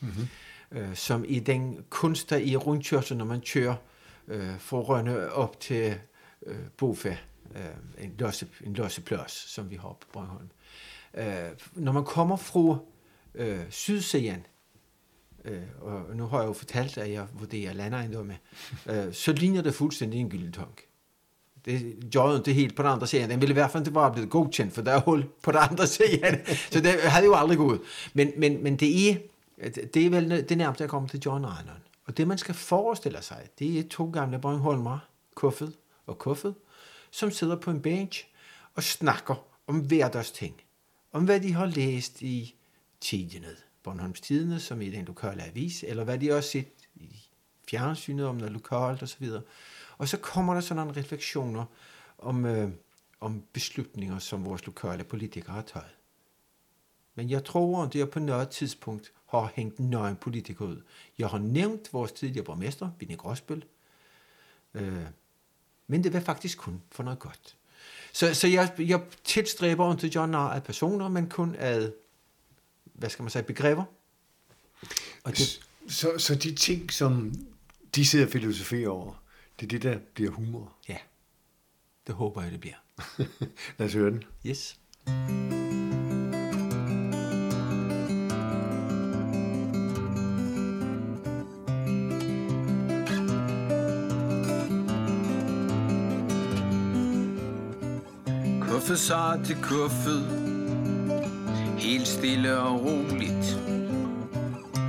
[0.00, 0.28] Mm-hmm.
[0.74, 3.74] Øh, som i den kunst, der i rundkørsel, når man kører
[4.28, 5.94] øh, for Rønne op til
[6.46, 7.16] øh, Bofa,
[7.54, 10.48] øh, en, losse, en losseplads, som vi har på Bornholm.
[11.14, 11.24] Øh,
[11.74, 12.78] når man kommer fra
[13.34, 14.46] øh, sydsiden,
[15.44, 18.38] øh, og nu har jeg jo fortalt, at jeg vurderer landejendomme,
[18.86, 20.82] øh, så ligner det fuldstændig en gyldetank.
[21.64, 23.28] Det gjorde jo ikke helt på den andre side.
[23.28, 25.60] Den ville i hvert fald ikke bare blevet godkendt, for der er hul på den
[25.70, 26.40] andre side.
[26.70, 27.80] så det havde jo aldrig gået.
[28.14, 29.16] Men, men, men det er
[29.58, 31.82] Øh, det er vel det nærmeste, jeg kommer til John Arnon.
[32.06, 34.98] Og det, man skal forestille sig, det er to gamle Bornholmer,
[35.34, 36.54] Kuffet og Kuffet,
[37.10, 38.26] som sidder på en bench
[38.74, 40.54] og snakker om hverdagsting.
[41.12, 42.54] Om hvad de har læst i
[43.00, 47.24] tidene, Bornholms Tidene, som i den lokale avis, eller hvad de også set i
[47.70, 49.42] fjernsynet, om noget lokalt og så videre.
[49.98, 51.64] Og så kommer der sådan nogle refleksioner
[52.18, 52.70] om, øh,
[53.20, 55.96] om beslutninger, som vores lokale politikere har taget.
[57.14, 60.82] Men jeg tror ikke, jeg på noget tidspunkt har hængt nøgen politiker ud.
[61.18, 63.64] Jeg har nævnt vores tidligere borgmester, Vinnie Gråsbøl,
[64.74, 65.06] øh,
[65.86, 67.56] men det var faktisk kun for noget godt.
[68.12, 71.90] Så, så jeg, jeg tilstræber ikke John af personer, men kun af,
[72.84, 73.84] hvad skal man sige, begreber.
[75.24, 77.32] Og det, så, så de ting, som
[77.94, 79.22] de sidder og filosoferer over,
[79.60, 80.72] det er det, der bliver humor?
[80.88, 80.98] Ja,
[82.06, 82.76] det håber jeg, det bliver.
[83.78, 84.24] Lad os høre den.
[84.46, 84.78] Yes.
[98.84, 100.24] Kuffe sig til kuffet.
[101.78, 103.58] Helt stille og roligt.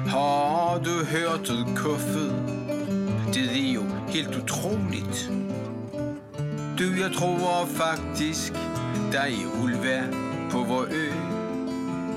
[0.08, 2.36] Har du hørt det kuffet?
[3.34, 5.32] Det er jo helt utroligt.
[6.80, 8.54] Du, jeg tror faktisk
[9.12, 10.04] Der er ulve
[10.52, 11.12] på vor ø.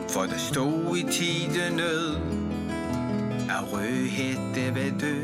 [0.08, 2.16] For der stod i tiden nød
[3.48, 5.22] At rødhætte ved dø.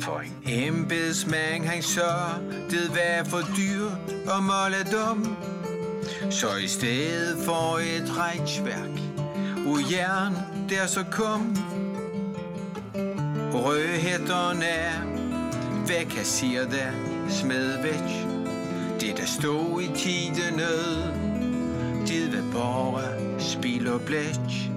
[0.00, 2.12] For en embedsmand han så,
[2.70, 4.84] det var for dyrt og måle.
[6.30, 9.00] Så i stedet for et rejsværk,
[9.66, 10.36] og jern
[10.68, 11.56] der så kom.
[13.52, 15.08] Rødhætterne
[15.88, 16.90] hvad kan siger der,
[17.28, 18.26] smed væk.
[19.00, 20.58] Det der stod i tiden
[22.08, 24.70] det var bare spil og blæk.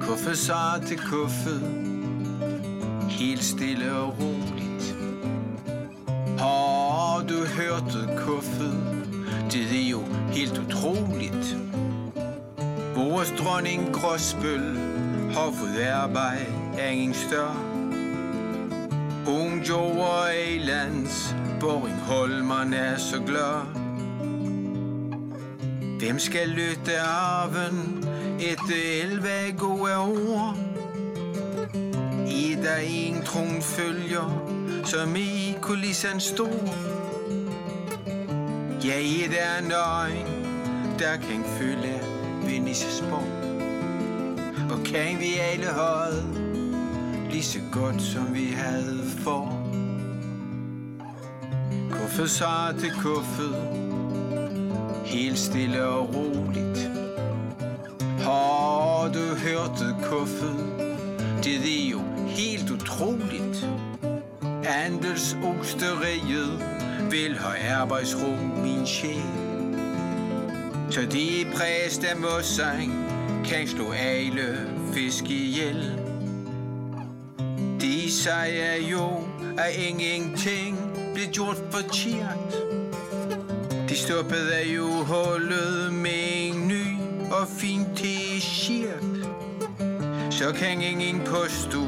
[0.00, 1.62] Kuffe sig til kuffet,
[3.08, 4.96] helt stille og roligt.
[6.38, 6.73] Har
[7.28, 8.74] du hørte kuffet?
[9.52, 10.00] Det er jo
[10.32, 11.56] helt utroligt.
[12.96, 14.76] Vores dronning Gråsbøl
[15.32, 16.46] har fået arbejde
[16.78, 17.56] af ingen større.
[19.26, 23.60] Hun gjorde Eilands, Boringholmerne er så glad.
[25.98, 28.04] Hvem skal lytte arven
[28.40, 30.56] et elve gode ord?
[32.28, 34.42] I der en tron følger,
[34.84, 36.93] som i kulissen står.
[38.84, 40.26] Ja, i der nøgen,
[40.98, 42.00] der kan fylde
[42.42, 43.24] Venices spor.
[44.70, 46.24] Og kan vi alle holde
[47.30, 49.66] lige så godt, som vi havde for.
[51.90, 53.54] Kuffet sig til kuffet,
[55.04, 56.90] helt stille og roligt.
[58.20, 60.56] Har du hørt det kuffet?
[61.44, 63.68] Det er jo helt utroligt.
[64.64, 66.73] Andels osteriet
[67.10, 69.22] vil have arbejdsrum min sjæl.
[70.90, 72.92] Så de præst af mossang
[73.44, 76.00] kan slå alle fisk ihjel.
[77.80, 79.08] De siger jo,
[79.58, 80.78] at ingenting
[81.14, 82.54] blev gjort forkert.
[83.88, 86.84] De stoppede jo hullet med en ny
[87.32, 89.28] og fin t-shirt.
[90.30, 91.82] Så kan ingen påstå,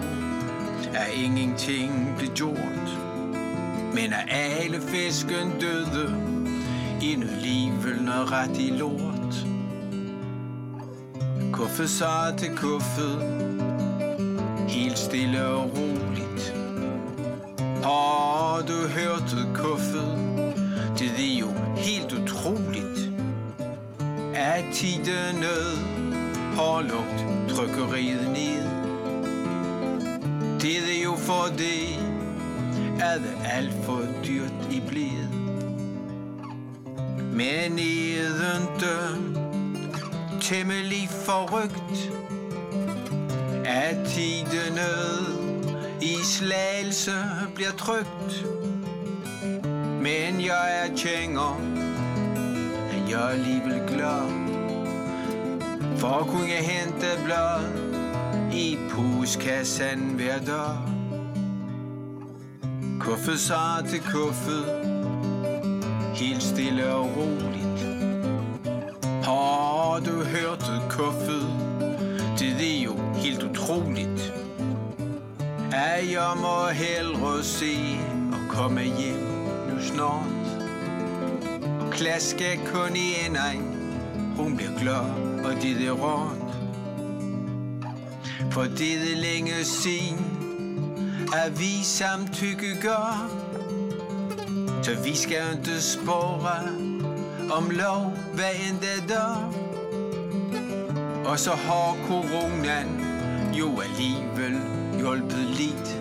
[0.95, 3.16] at ingenting blev gjort.
[3.97, 6.07] Men er alle fisken døde,
[7.03, 9.47] endnu livet noget ret i lort.
[11.53, 13.19] Kuffe så til kuffet,
[14.69, 16.55] helt stille og roligt.
[17.85, 20.19] Og du hørte kuffet?
[20.99, 23.11] Det er jo helt utroligt,
[24.35, 25.77] at tiden nød
[26.55, 28.67] har lukket trykkeriet ned.
[30.61, 31.57] Det er jo for
[32.99, 35.31] det, det alt for dyrt i blevet.
[37.33, 38.87] Men nedente
[40.41, 42.13] temmelig forrygt,
[43.65, 44.79] at tiden
[46.03, 48.47] i slagelse bliver trygt.
[50.03, 51.61] Men jeg er tjenger,
[52.91, 54.31] at jeg er alligevel glad.
[55.97, 57.65] For at kunne hente blad
[58.53, 60.96] i puskassen hver dag.
[63.07, 64.65] Kuffet sig til kuffet,
[66.15, 67.81] helt stille og roligt.
[69.25, 71.47] Har du hørt det kuffet?
[72.39, 74.35] Det er jo helt utroligt.
[75.73, 77.99] At jeg må hellere se
[78.33, 79.27] og komme hjem
[79.71, 80.63] nu snart.
[81.81, 83.77] Og klaske kun i en egen,
[84.37, 86.57] hun bliver glad og det er rart
[88.51, 90.46] For det er længe siden,
[91.45, 93.31] at vi samtykke gør.
[94.83, 96.59] Så vi skal ikke spore
[97.51, 99.53] om lov, hvad end det der.
[101.25, 103.01] Og så har coronaen
[103.53, 104.61] jo alligevel
[104.99, 106.01] hjulpet lidt.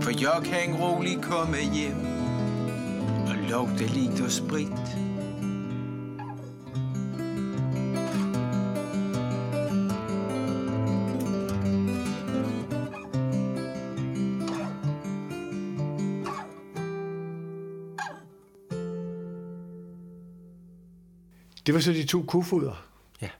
[0.00, 2.06] For jeg kan roligt komme hjem
[3.26, 5.03] og lugte lidt og sprit.
[21.66, 22.86] Det var så de to kofoder.
[23.22, 23.30] Ja.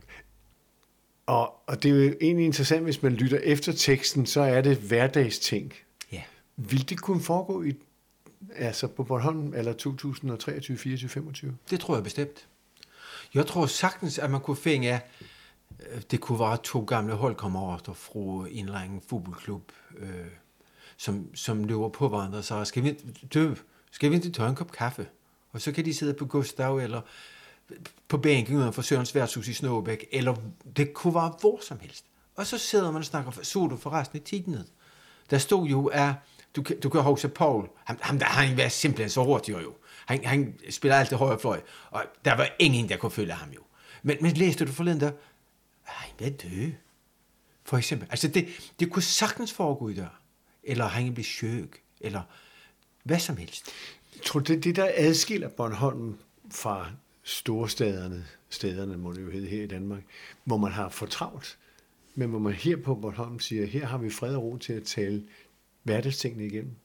[1.27, 4.77] Og, og det er jo egentlig interessant, hvis man lytter efter teksten, så er det
[4.77, 5.73] hverdagsting.
[6.13, 6.23] Ja.
[6.57, 7.75] Vil det kunne foregå i,
[8.55, 11.57] altså på Bornholm eller 2023, 24, 25?
[11.71, 12.47] Det tror jeg bestemt.
[13.35, 15.01] Jeg tror sagtens, at man kunne finde,
[15.91, 20.09] øh, det kunne være to gamle holdkammerater fra en eller anden fodboldklub, øh,
[20.97, 22.97] som, som løber på hverandre og siger, skal vi,
[23.35, 23.57] du,
[23.91, 25.07] skal vi ikke tage en kop kaffe?
[25.53, 27.01] Og så kan de sidde på Gustav eller
[28.09, 30.35] på bænken uden for Sørens værtshus i Snåbæk, eller
[30.77, 32.05] det kunne være hvor som helst.
[32.37, 34.59] Og så sidder man og snakker, så du forresten i tiden
[35.31, 36.15] Der stod jo, at
[36.57, 39.75] du, kan- du kan huske Paul, han, han, han var simpelthen så hurtig jo.
[40.07, 43.61] Han, han spiller altid højre fløj, og der var ingen, der kunne følge ham jo.
[44.03, 45.11] Men, men læste du forleden der,
[45.83, 46.73] han var død.
[47.65, 48.09] For eksempel.
[48.11, 48.49] Altså det,
[48.81, 50.07] det kunne sagtens foregå i der.
[50.63, 52.23] Eller han blev syg, eller
[53.03, 53.67] hvad som helst.
[54.15, 56.19] Jeg tror, det er det, der adskiller Bornholm
[56.51, 56.91] fra
[57.25, 60.03] storstederne, stederne må det jo hedde her i Danmark,
[60.45, 61.59] hvor man har for travlt,
[62.15, 64.83] men hvor man her på Bornholm siger, her har vi fred og ro til at
[64.83, 65.25] tale
[65.83, 66.77] hverdagstingene igennem.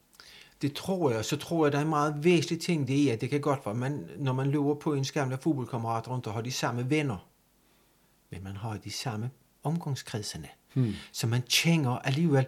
[0.62, 1.25] Det tror jeg.
[1.25, 3.65] Så tror jeg, der er en meget væsentlig ting, det er, at det kan godt
[3.65, 7.30] være, man, når man løber på en gamle fodboldkammerat rundt og har de samme venner,
[8.30, 9.30] men man har de samme
[9.63, 10.47] omgangskredserne.
[10.73, 10.93] Hmm.
[11.12, 12.45] Så man kender alligevel,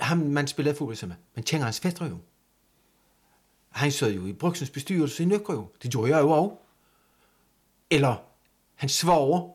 [0.00, 2.18] ham man spiller fodbold sammen med, man kender hans fætter jo.
[3.70, 5.68] Han sad jo i Bruxens bestyrelse i Nøkker jo.
[5.82, 6.56] Det gjorde jeg jo også.
[7.90, 8.16] Eller
[8.74, 9.50] hans svoger,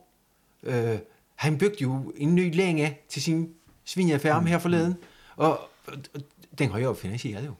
[0.62, 0.98] øh,
[1.34, 4.94] han byggede jo en ny længe til sin svinefærm her forleden,
[5.36, 6.20] og, og, og
[6.58, 7.54] den har jeg jo finansieret jo.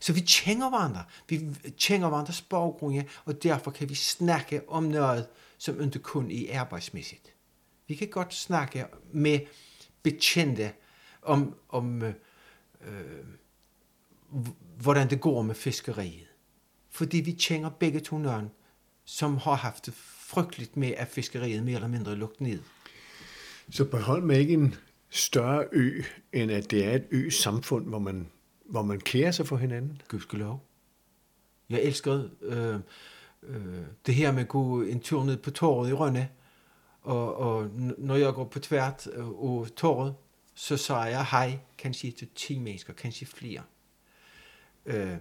[0.00, 1.04] Så vi kender hverandre.
[1.28, 1.40] Vi
[1.78, 5.26] kender hverandres baggrunde, og derfor kan vi snakke om noget,
[5.58, 7.34] som ikke kun er arbejdsmæssigt.
[7.88, 9.40] Vi kan godt snakke med
[10.02, 10.72] betjente
[11.22, 12.14] om, om øh,
[12.80, 13.24] øh,
[14.80, 16.26] hvordan det går med fiskeriet.
[16.90, 18.50] Fordi vi kender begge to nogen,
[19.04, 22.58] som har haft det frygteligt med, at fiskeriet mere eller mindre lukket ned.
[23.70, 24.74] Så Bornholm er ikke en
[25.10, 28.28] større ø, end at det er et ø-samfund, hvor man,
[28.64, 30.02] hvor man kærer sig for hinanden.
[30.08, 30.66] Gudskelov.
[31.70, 32.74] Jeg elskede øh,
[33.42, 36.28] øh, det her med at gå en tur ned på torvet i Rønne,
[37.02, 40.14] og, og når jeg går på tvært øh, af torvet,
[40.54, 43.62] så siger jeg hej, kanskje til 10 mennesker, kanskje flere.
[44.86, 45.16] Øh,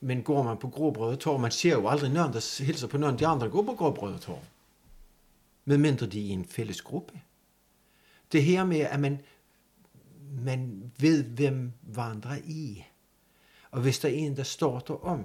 [0.00, 3.18] men går man på Gråbrød Torv, man ser jo aldrig nogen, der hilser på nogen,
[3.18, 4.42] de andre går på Gråbrød Torv.
[5.64, 7.20] Medmindre de er i en fælles gruppe.
[8.32, 9.20] Det her med, at man,
[10.44, 12.84] man ved, hvem vandrer i.
[13.70, 15.24] Og hvis der er en, der står der om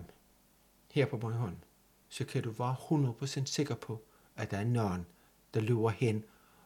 [0.92, 1.58] her på Bornholm,
[2.10, 2.76] så kan du være
[3.22, 4.02] 100% sikker på,
[4.36, 5.06] at der er nogen,
[5.54, 6.24] der løber hen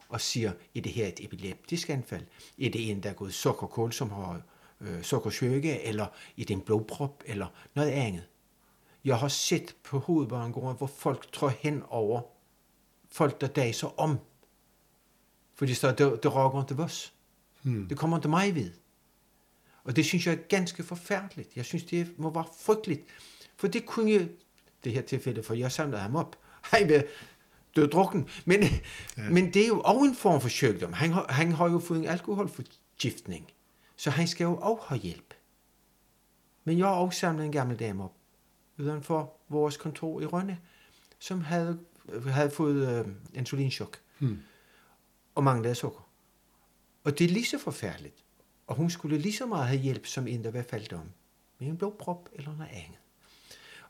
[0.09, 2.25] og siger, er det her et epileptisk anfald?
[2.61, 4.41] Er det en, der er gået sukkerkål, som har
[4.81, 8.23] øh, sukkersyge, eller er det en blodprop, eller noget andet?
[9.05, 12.21] Jeg har set på hovedbanegården, hvor folk tror hen over
[13.11, 14.17] folk, der daser om.
[15.55, 17.13] For de står, det, det råkker ikke os.
[17.61, 17.87] Hmm.
[17.87, 18.71] Det kommer ikke mig ved.
[19.83, 21.49] Og det synes jeg er ganske forfærdeligt.
[21.55, 23.01] Jeg synes, det må være frygteligt.
[23.57, 24.27] For det kunne jeg,
[24.83, 26.35] det her tilfælde, for jeg samlede ham op.
[26.61, 27.01] Han blev
[27.75, 28.29] død drukken.
[28.45, 28.61] Men,
[29.17, 29.29] ja.
[29.29, 30.93] men det er jo også en form for sygdom.
[30.93, 33.51] Han, har- han har jo fået en alkoholforgiftning.
[34.01, 35.33] Så han skal jo også have hjælp.
[36.63, 38.15] Men jeg har også samlet en gammel dame op
[38.77, 40.59] uden for vores kontor i Rønne,
[41.19, 41.79] som havde,
[42.27, 44.39] havde fået øh, insulinchok Hmm.
[45.35, 46.09] og manglede sukker.
[47.03, 48.23] Og det er lige så forfærdeligt.
[48.67, 51.11] Og hun skulle lige så meget have hjælp, som en, der var faldet om.
[51.59, 52.99] Med en blodprop eller noget andet.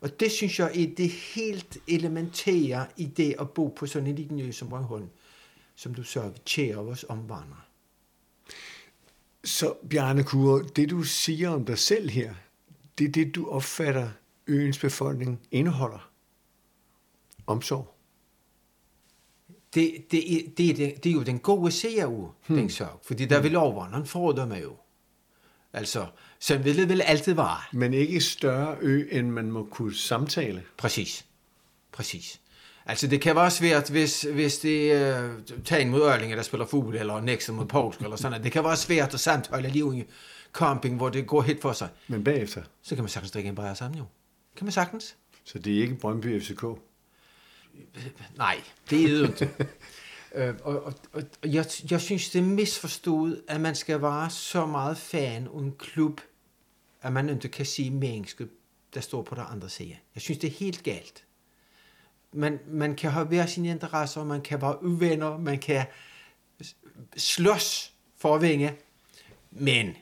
[0.01, 4.15] Og det synes jeg er det helt elementære i det at bo på sådan en
[4.15, 5.09] lille ø som Bornholm,
[5.75, 7.70] som du så kærer os omvandrere.
[9.51, 12.33] Så Bjarne Kure, det du siger om dig selv her,
[12.97, 14.09] det er det, du opfatter
[14.47, 16.11] øens befolkning indeholder.
[17.47, 17.95] Omsorg.
[19.73, 22.57] Det, det, er, det, det, det er jo den gode side af hmm.
[22.57, 24.75] den sag, fordi der vil overvandreren fordomme jo.
[25.73, 26.07] Altså,
[26.39, 27.57] så vil det vel altid være.
[27.73, 30.63] Men ikke større ø, end man må kunne samtale.
[30.77, 31.25] Præcis.
[31.91, 32.40] Præcis.
[32.85, 36.65] Altså, det kan være svært, hvis, hvis det er uh, Tagen mod Ørlinge, der spiller
[36.65, 38.43] fodbold, eller Nexen mod Polsk, eller sådan noget.
[38.43, 40.03] Det kan være svært at samtale lige i
[40.53, 41.89] camping, hvor det går helt for sig.
[42.07, 44.05] Men bagefter, Så kan man sagtens drikke en bajer sammen, jo.
[44.55, 45.15] Kan man sagtens?
[45.43, 46.63] så det er ikke Brøndby FCK.
[48.37, 49.49] Nej, det er det ikke.
[50.35, 54.65] Øh, og, og, og jeg, jeg synes, det er misforstået, at man skal være så
[54.65, 56.21] meget fan af en klub,
[57.01, 58.49] at man ikke kan se mennesket,
[58.93, 59.95] der står på den andre side.
[60.15, 61.23] Jeg synes, det er helt galt.
[62.33, 65.85] Man, man kan have hver sine interesser, man kan være uvenner, man kan
[67.17, 68.73] slås for at vinde,
[69.51, 69.95] men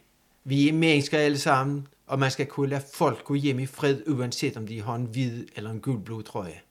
[0.44, 4.02] vi er mennesker alle sammen, og man skal kunne lade folk gå hjem i fred,
[4.08, 6.62] uanset om de har en hvid eller en gulblå trøje.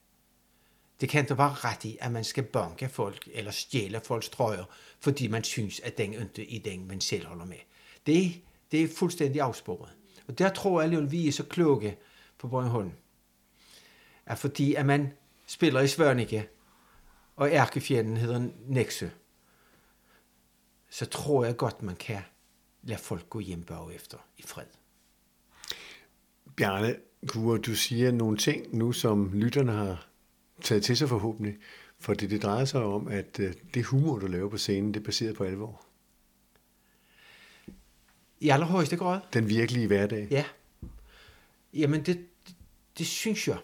[1.00, 4.64] Det kan ikke være ret i, at man skal banke folk eller stjæle folks trøjer,
[5.00, 7.56] fordi man synes, at den ikke er den, man selv holder med.
[8.06, 8.32] Det,
[8.72, 9.90] det er fuldstændig afsporet.
[10.28, 11.96] Og der tror jeg, at vi er så kloge
[12.38, 12.92] på Bornholm,
[14.26, 15.12] at fordi at man
[15.48, 16.48] spiller i Svørnike,
[17.36, 19.08] og ærkefjenden hedder Nexø,
[20.90, 22.22] så tror jeg godt, man kan
[22.82, 24.64] lade folk gå hjem bagefter i fred.
[26.56, 26.96] Bjarne
[27.26, 30.08] Kure, du siger nogle ting nu, som lytterne har
[30.62, 31.56] taget til sig forhåbentlig.
[31.98, 35.00] For det, det drejer sig om, at øh, det humor, du laver på scenen, det
[35.00, 35.84] er baseret på alvor.
[38.40, 39.20] I allerhøjeste grad.
[39.32, 40.28] Den virkelige hverdag.
[40.30, 40.44] Ja.
[41.72, 42.54] Jamen, det, det,
[42.98, 43.58] det synes jeg.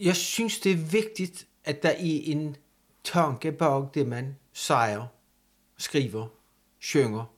[0.00, 2.56] Jeg synes, det er vigtigt, at der er en
[3.04, 5.06] tanke bag det, man siger,
[5.76, 6.26] skriver,
[6.78, 7.34] synger,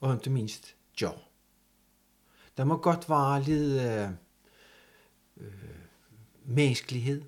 [0.00, 1.30] og ikke mindst gør.
[2.56, 4.10] Der må godt være lidt øh,
[5.36, 5.52] øh,
[6.44, 7.22] menneskelighed.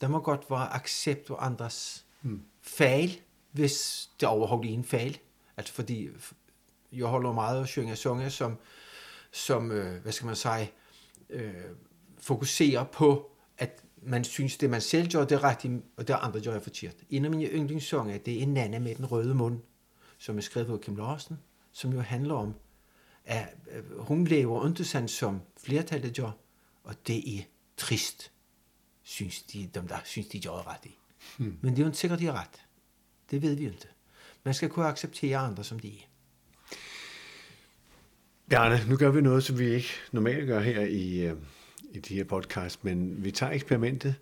[0.00, 2.42] Der må godt være accept af andres mm.
[2.62, 3.20] fejl,
[3.52, 5.18] hvis det overhovedet er en fejl.
[5.56, 6.08] Altså fordi
[6.92, 8.58] jeg holder meget at synge sange, som,
[9.32, 10.72] som øh, hvad skal man sige,
[11.30, 11.54] øh,
[12.24, 16.40] fokuserer på, at man synes, det man selv gør, det er rigtigt, og det andre
[16.40, 16.94] gør er forkert.
[17.10, 19.60] En af mine yndlingssange, det er Nana med den røde mund,
[20.18, 21.38] som er skrevet af Kim Larsen,
[21.72, 22.54] som jo handler om,
[23.24, 23.48] at
[23.98, 26.30] hun lever ikke sådan, som flertallet gør,
[26.84, 27.42] og det er
[27.76, 28.32] trist,
[29.02, 30.98] synes de, dem der synes, de gør ret i.
[31.38, 31.58] Hmm.
[31.60, 32.66] Men det er jo ikke sikkert, de er ret.
[33.30, 33.88] Det ved vi ikke.
[34.44, 36.02] Man skal kunne acceptere andre, som de er.
[38.48, 41.36] Bjarne, nu gør vi noget, som vi ikke normalt gør her i, øh,
[41.94, 44.14] i de her podcast, men vi tager eksperimentet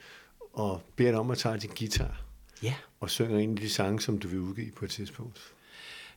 [0.53, 2.23] og beder dig om at tage din guitar
[2.63, 2.75] Ja.
[3.01, 5.41] og synger en af de sange, som du vil udgive på et tidspunkt.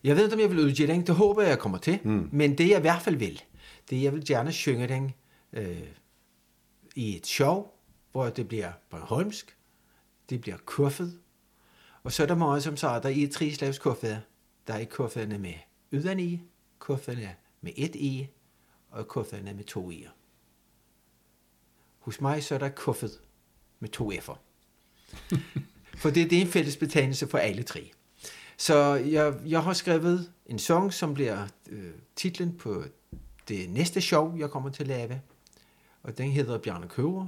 [0.03, 1.07] Jeg ved ikke, om jeg vil udgive den.
[1.07, 1.99] Det håber jeg, jeg kommer til.
[2.03, 2.29] Mm.
[2.31, 3.41] Men det, jeg i hvert fald vil,
[3.89, 5.13] det er, jeg vil gerne synge den
[5.53, 5.77] øh,
[6.95, 7.67] i et show,
[8.11, 9.57] hvor det bliver Bornholmsk,
[10.29, 11.19] det bliver kuffet,
[12.03, 14.17] og så er der meget, som siger, der er tre slags kuffeder.
[14.67, 15.53] Der er kufferne med
[15.91, 16.41] uden i,
[16.79, 18.27] kufferne med et i,
[18.89, 20.09] og kufferne med to i'er.
[22.05, 23.19] Hos mig så er der kuffet
[23.79, 24.37] med to f'er.
[26.01, 27.91] for det, det er en fælles betegnelse for alle tre.
[28.57, 32.83] Så jeg, jeg har skrevet en sang, som bliver øh, titlen på
[33.47, 35.21] det næste show, jeg kommer til at lave.
[36.03, 37.27] Og den hedder Bjarne Køver,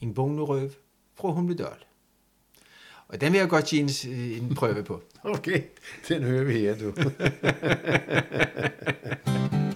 [0.00, 0.70] en bongerøv
[1.14, 1.84] fra Humledal.
[3.08, 3.90] Og den vil jeg godt give en,
[4.42, 5.02] en prøve på.
[5.24, 5.62] Okay,
[6.08, 6.92] den hører vi her, du.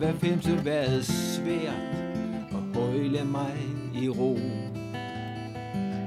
[0.00, 1.74] Nu har hver femte været svært
[2.50, 3.52] at bøjle mig
[4.02, 4.38] i ro.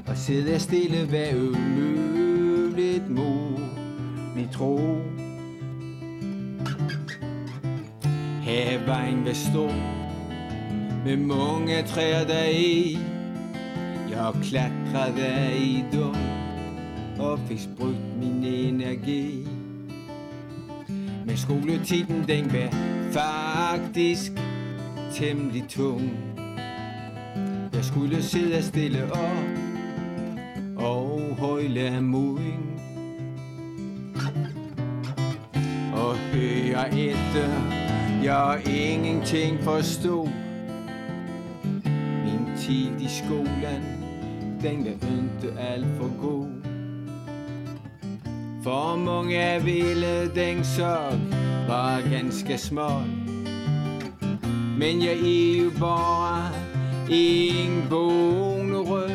[0.08, 3.60] Og sidde stille hvad umuligt mod
[4.36, 4.78] min tro.
[8.42, 9.74] Her var stor
[11.06, 12.98] med mange træer der i
[14.10, 16.16] Jeg klatrede i dem
[17.20, 19.48] og fik brugt min energi.
[21.26, 24.32] Men skoletiden den var faktisk
[25.14, 26.12] temmelig tung.
[27.74, 29.48] Jeg skulle sidde stille op
[30.78, 32.74] og højle moden
[35.94, 37.50] Og høre efter,
[38.24, 40.30] jeg ingenting forstod.
[42.24, 43.84] Min tid i skolen,
[44.62, 46.48] den var ikke alt for god.
[48.64, 53.08] For mange ville den sak var ganske småt.
[54.78, 56.52] Men jeg er jo bare
[57.10, 59.10] en bonröv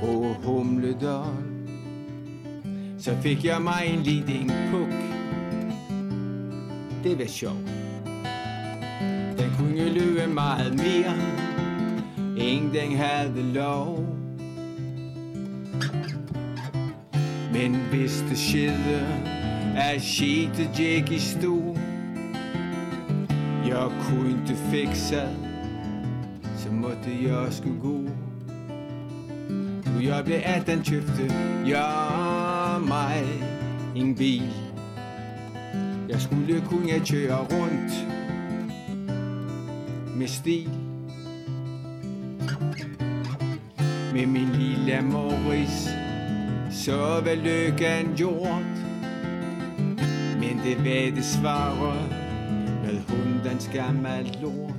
[0.00, 1.34] fra Humledal
[2.98, 5.06] Så fik jeg mig en liten puk.
[7.04, 7.70] Det var sjovt
[9.38, 11.16] Den kunne løbe meget mere
[12.36, 14.16] End den havde lov
[17.52, 19.06] Men hvis det skete,
[19.76, 21.76] af skete gik i stå
[23.66, 25.28] Jeg kunne ikke fikse,
[26.58, 28.00] så måtte jeg skulle gå
[29.94, 31.34] Nu jeg blev 18 købte
[31.66, 33.24] jeg mig
[33.96, 34.52] en bil.
[36.08, 38.06] Jeg skulle kunne køre rundt
[40.16, 40.70] med stil.
[44.12, 45.88] Med min lille Morris,
[46.70, 48.75] så var lykken gjort.
[50.66, 51.94] Men det var desværre
[52.84, 54.74] med hundens gammel lort.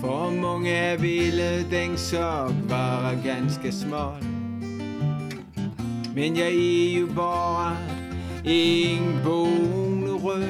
[0.00, 4.24] For mange ville den så være ganske smal.
[6.14, 7.76] Men jeg er jo bare
[8.44, 10.48] en bonerød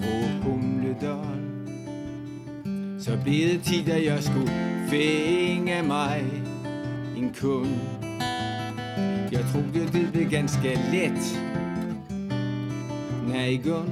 [0.00, 1.40] fra Humledal.
[3.00, 4.52] Så blev det tid, at jeg skulle
[4.88, 6.24] finde mig
[7.16, 7.76] en kund.
[9.32, 11.40] Jeg troede, det blev ganske let
[13.40, 13.90] er i gulv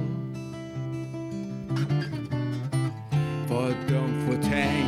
[3.47, 4.87] For de fortang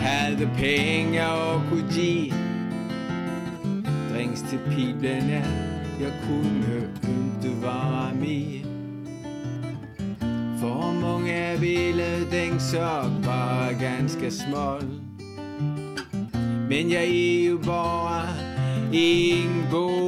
[0.00, 2.32] havde penge og kunne give
[4.10, 5.44] Drings til piblerne,
[6.00, 6.76] jeg kunne
[7.08, 8.64] ikke være med.
[10.60, 14.84] For mange ville den så bare ganske smål.
[16.68, 18.28] Men jeg er jo bare
[18.92, 20.01] en god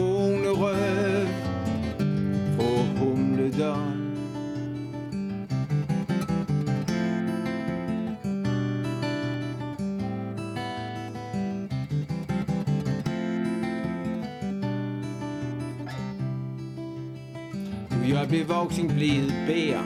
[18.49, 19.81] Nu blev blevet bær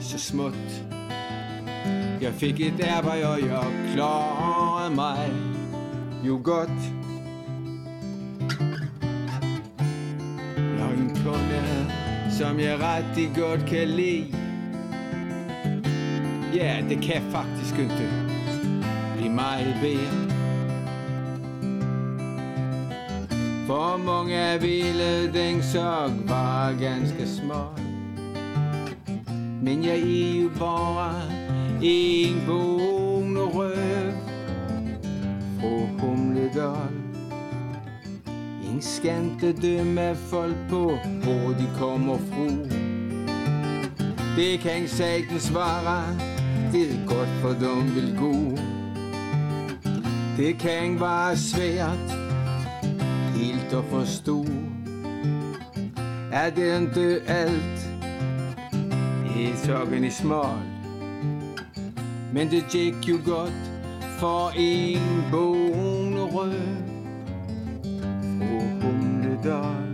[0.00, 0.84] Så småt
[2.20, 5.32] Jeg fik et arbejde og jeg klarede mig.
[6.26, 6.70] Jo godt.
[10.56, 11.92] Jeg har en kunde
[12.30, 14.34] som jeg rigtig godt kan lide.
[16.54, 18.10] Ja, det kan faktisk ikke
[19.16, 20.29] blive meget bedre.
[24.00, 27.64] For mange ville den så var ganske små.
[29.62, 31.22] Men jeg er jo bare
[31.82, 34.12] en bonerøv
[35.60, 36.94] Fra Humledal.
[38.64, 42.48] En skante dømme folk på, hvor de kommer fra.
[44.36, 46.16] Det kan sagtens svare,
[46.72, 48.58] det er godt for dem vil gå.
[50.36, 52.19] Det kan være svært
[53.40, 54.44] helt at forstå
[56.32, 57.90] Er det ikke alt
[59.34, 60.62] Helt sokken i smål
[62.32, 63.70] Men det gik jo godt
[64.18, 66.90] For en bonerød
[68.38, 69.90] Fra Humledal.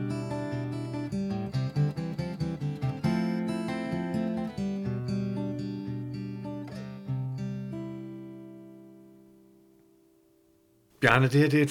[11.00, 11.70] Bjarne, det her det er et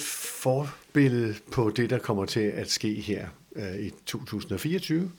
[0.96, 5.12] forbillede på det, der kommer til at ske her øh, i 2024.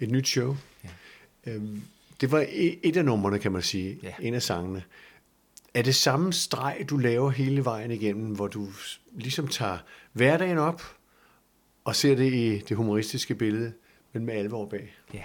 [0.00, 0.56] Et nyt show.
[0.84, 0.88] Ja.
[1.46, 1.82] Øhm,
[2.20, 3.98] det var e- et af numrene, kan man sige.
[4.02, 4.12] Ja.
[4.20, 4.82] En af sangene.
[5.74, 8.68] Er det samme streg, du laver hele vejen igennem, hvor du
[9.12, 9.78] ligesom tager
[10.12, 10.82] hverdagen op
[11.84, 13.72] og ser det i det humoristiske billede,
[14.12, 14.94] men med alvor bag?
[15.14, 15.24] Ja.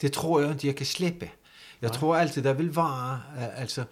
[0.00, 1.30] Det tror jeg ikke, jeg kan slippe.
[1.82, 1.98] Jeg Nej.
[1.98, 3.20] tror altid, der vil være,
[3.56, 3.84] altså,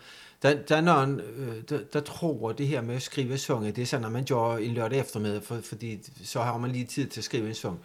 [0.43, 3.83] der, der er nogen, øh, der, der tror, det her med at skrive sange, det
[3.83, 7.09] er sådan, at man gør en lørdag eftermiddag, for, fordi så har man lige tid
[7.09, 7.81] til at skrive en sang.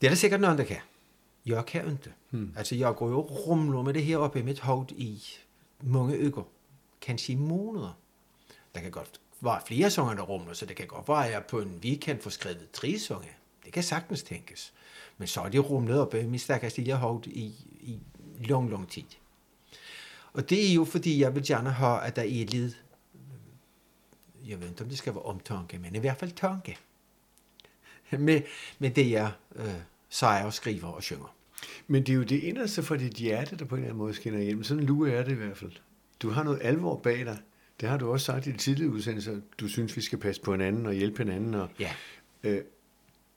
[0.00, 0.76] Det er der sikkert nogen, der kan.
[1.46, 2.12] Jeg kan ikke.
[2.30, 2.54] Hmm.
[2.56, 5.22] Altså, jeg går jo rumler med det her oppe i mit hoved i
[5.80, 6.42] mange uger,
[7.00, 7.98] kanskje i måneder.
[8.74, 11.44] Der kan godt være flere sanger, der rumler, så det kan godt være, at jeg
[11.44, 13.28] på en weekend får skrevet tre sange.
[13.64, 14.72] Det kan sagtens tænkes.
[15.18, 17.98] Men så er det rumlet op i mit stakkels lille hoved i, i
[18.44, 19.04] lang, lang tid.
[20.32, 22.82] Og det er jo fordi, jeg vil gerne have, at der er lidt,
[24.46, 26.76] jeg ved ikke, om det skal være omtanke, men i hvert fald tanke,
[28.18, 28.42] med,
[28.78, 29.68] med det, jeg øh,
[30.08, 31.34] siger og skriver og synger.
[31.86, 34.14] Men det er jo det inderste for dit hjerte, der på en eller anden måde
[34.14, 34.64] skinner igennem.
[34.64, 35.72] Sådan lue er det i hvert fald.
[36.22, 37.38] Du har noget alvor bag dig.
[37.80, 39.40] Det har du også sagt i de tidligere udsendelser.
[39.58, 41.54] Du synes, vi skal passe på hinanden og hjælpe hinanden.
[41.54, 41.92] Og, Ja.
[42.42, 42.64] øh,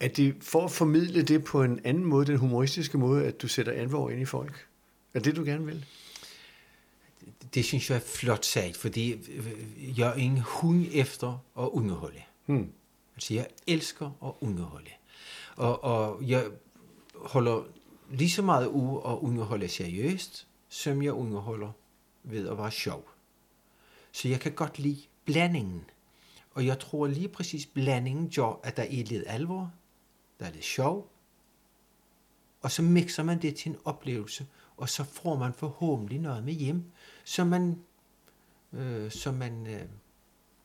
[0.00, 3.48] er det for at formidle det på en anden måde, den humoristiske måde, at du
[3.48, 4.66] sætter alvor ind i folk?
[5.14, 5.84] Er det, du gerne vil?
[7.54, 12.22] Det synes jeg er flot sagt, fordi øh, jeg er en hund efter at underholde.
[12.46, 12.72] Hmm.
[13.14, 14.90] Altså, jeg elsker at underholde.
[15.56, 16.44] Og, og jeg
[17.14, 17.62] holder
[18.10, 21.70] lige så meget ud at underholde seriøst, som jeg underholder
[22.22, 23.08] ved at være sjov.
[24.12, 25.84] Så jeg kan godt lide blandingen.
[26.50, 29.72] Og jeg tror lige præcis blandingen gør, at der er lidt alvor,
[30.40, 31.10] der er lidt sjov,
[32.64, 34.46] og så mixer man det til en oplevelse,
[34.76, 36.84] og så får man forhåbentlig noget med hjem,
[37.24, 37.78] som man,
[38.72, 39.82] øh, som man øh,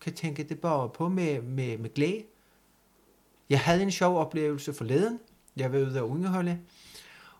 [0.01, 2.23] kan tænke tilbage på med, med, med glæde.
[3.49, 5.19] Jeg havde en sjov oplevelse forleden.
[5.55, 6.59] Jeg var ude og underholde,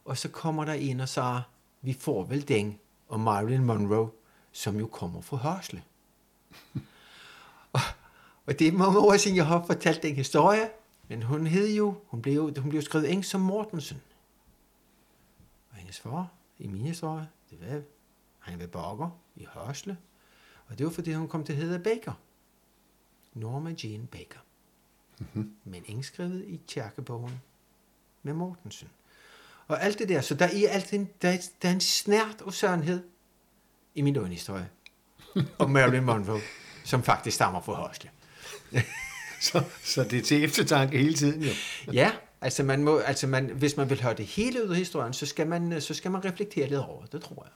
[0.05, 1.41] og så kommer der en og siger,
[1.81, 4.09] vi får vel den og Marilyn Monroe,
[4.51, 5.83] som jo kommer fra Hørsle.
[7.73, 7.79] og,
[8.45, 10.69] og det er mange år siden, jeg har fortalt den historie,
[11.07, 14.01] men hun hed jo, hun blev, hun blev skrevet eng som Mortensen.
[15.71, 16.27] Og hendes far,
[16.59, 17.81] i min historie, det var,
[18.49, 19.97] han var bager i Hørsle,
[20.67, 22.13] og det var fordi, hun kom til at hedde Baker.
[23.33, 24.39] Norma Jean Baker.
[25.19, 25.55] Mm-hmm.
[25.63, 27.41] Men indskrevet i kirkebogen
[28.23, 28.89] med Mortensen.
[29.67, 32.41] Og alt det der, så der er altid en, der er, der er en snært
[32.41, 33.03] og sandhed
[33.95, 34.69] i min egen historie
[35.59, 36.41] om Marilyn Monroe,
[36.85, 38.09] som faktisk stammer fra Hørsle.
[39.41, 41.51] så, så det er til eftertanke hele tiden jo.
[41.93, 45.13] ja, altså, man må, altså man, hvis man vil høre det hele ud af historien,
[45.13, 47.51] så skal, man, så skal man reflektere lidt over det, tror jeg.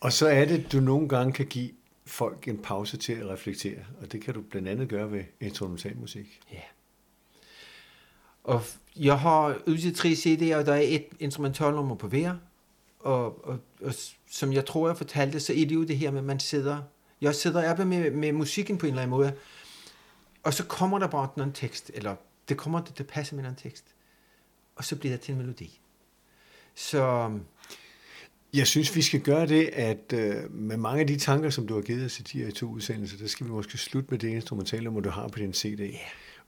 [0.00, 1.70] Og så er det, du nogle gange kan give
[2.06, 6.40] folk en pause til at reflektere, og det kan du blandt andet gøre ved instrumentalmusik.
[6.52, 6.60] Ja.
[8.44, 8.62] Og
[8.96, 12.36] jeg har udgivet tre CD'er, og der er et instrumentalnummer på hver,
[12.98, 13.94] og, og, og
[14.30, 16.82] som jeg tror, jeg fortalte, så er det jo det her med, at man sidder,
[17.20, 19.32] jeg sidder oppe med, med musikken på en eller anden måde,
[20.42, 22.16] og så kommer der bare en tekst, eller
[22.48, 23.84] det kommer det, det passer med en tekst,
[24.76, 25.80] og så bliver det til en melodi.
[26.74, 27.32] Så
[28.54, 31.74] jeg synes, vi skal gøre det, at øh, med mange af de tanker, som du
[31.74, 34.28] har givet os i de her to udsendelser, der skal vi måske slutte med det
[34.28, 35.78] instrumentalnummer, du har på din CD.
[35.80, 35.94] Yeah.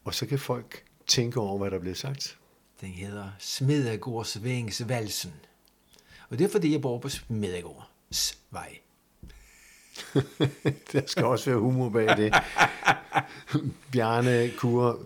[0.05, 2.39] Og så kan folk tænke over, hvad der er blevet sagt.
[2.81, 5.33] Den hedder Smedegårds Vængs Valsen.
[6.29, 8.79] Og det er fordi, jeg bor på Smedegårds vej.
[10.93, 12.35] der skal også være humor bag det.
[13.93, 14.97] Bjarne Kure,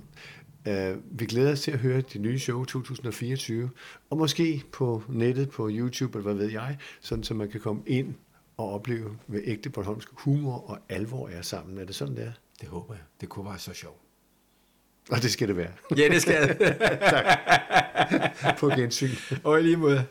[0.68, 3.70] Uh, vi glæder os til at høre det nye show 2024,
[4.10, 7.82] og måske på nettet, på YouTube, eller hvad ved jeg, sådan så man kan komme
[7.86, 8.14] ind
[8.56, 11.78] og opleve, hvad ægte Bornholmsk humor og alvor er sammen.
[11.78, 12.32] Er det sådan, det er?
[12.60, 13.02] Det håber jeg.
[13.20, 14.00] Det kunne være så sjovt.
[15.10, 15.70] Og det skal det være.
[15.96, 16.58] Ja, det skal det.
[17.12, 17.24] tak.
[18.58, 19.38] På gensyn.
[19.44, 20.04] Og i lige måde.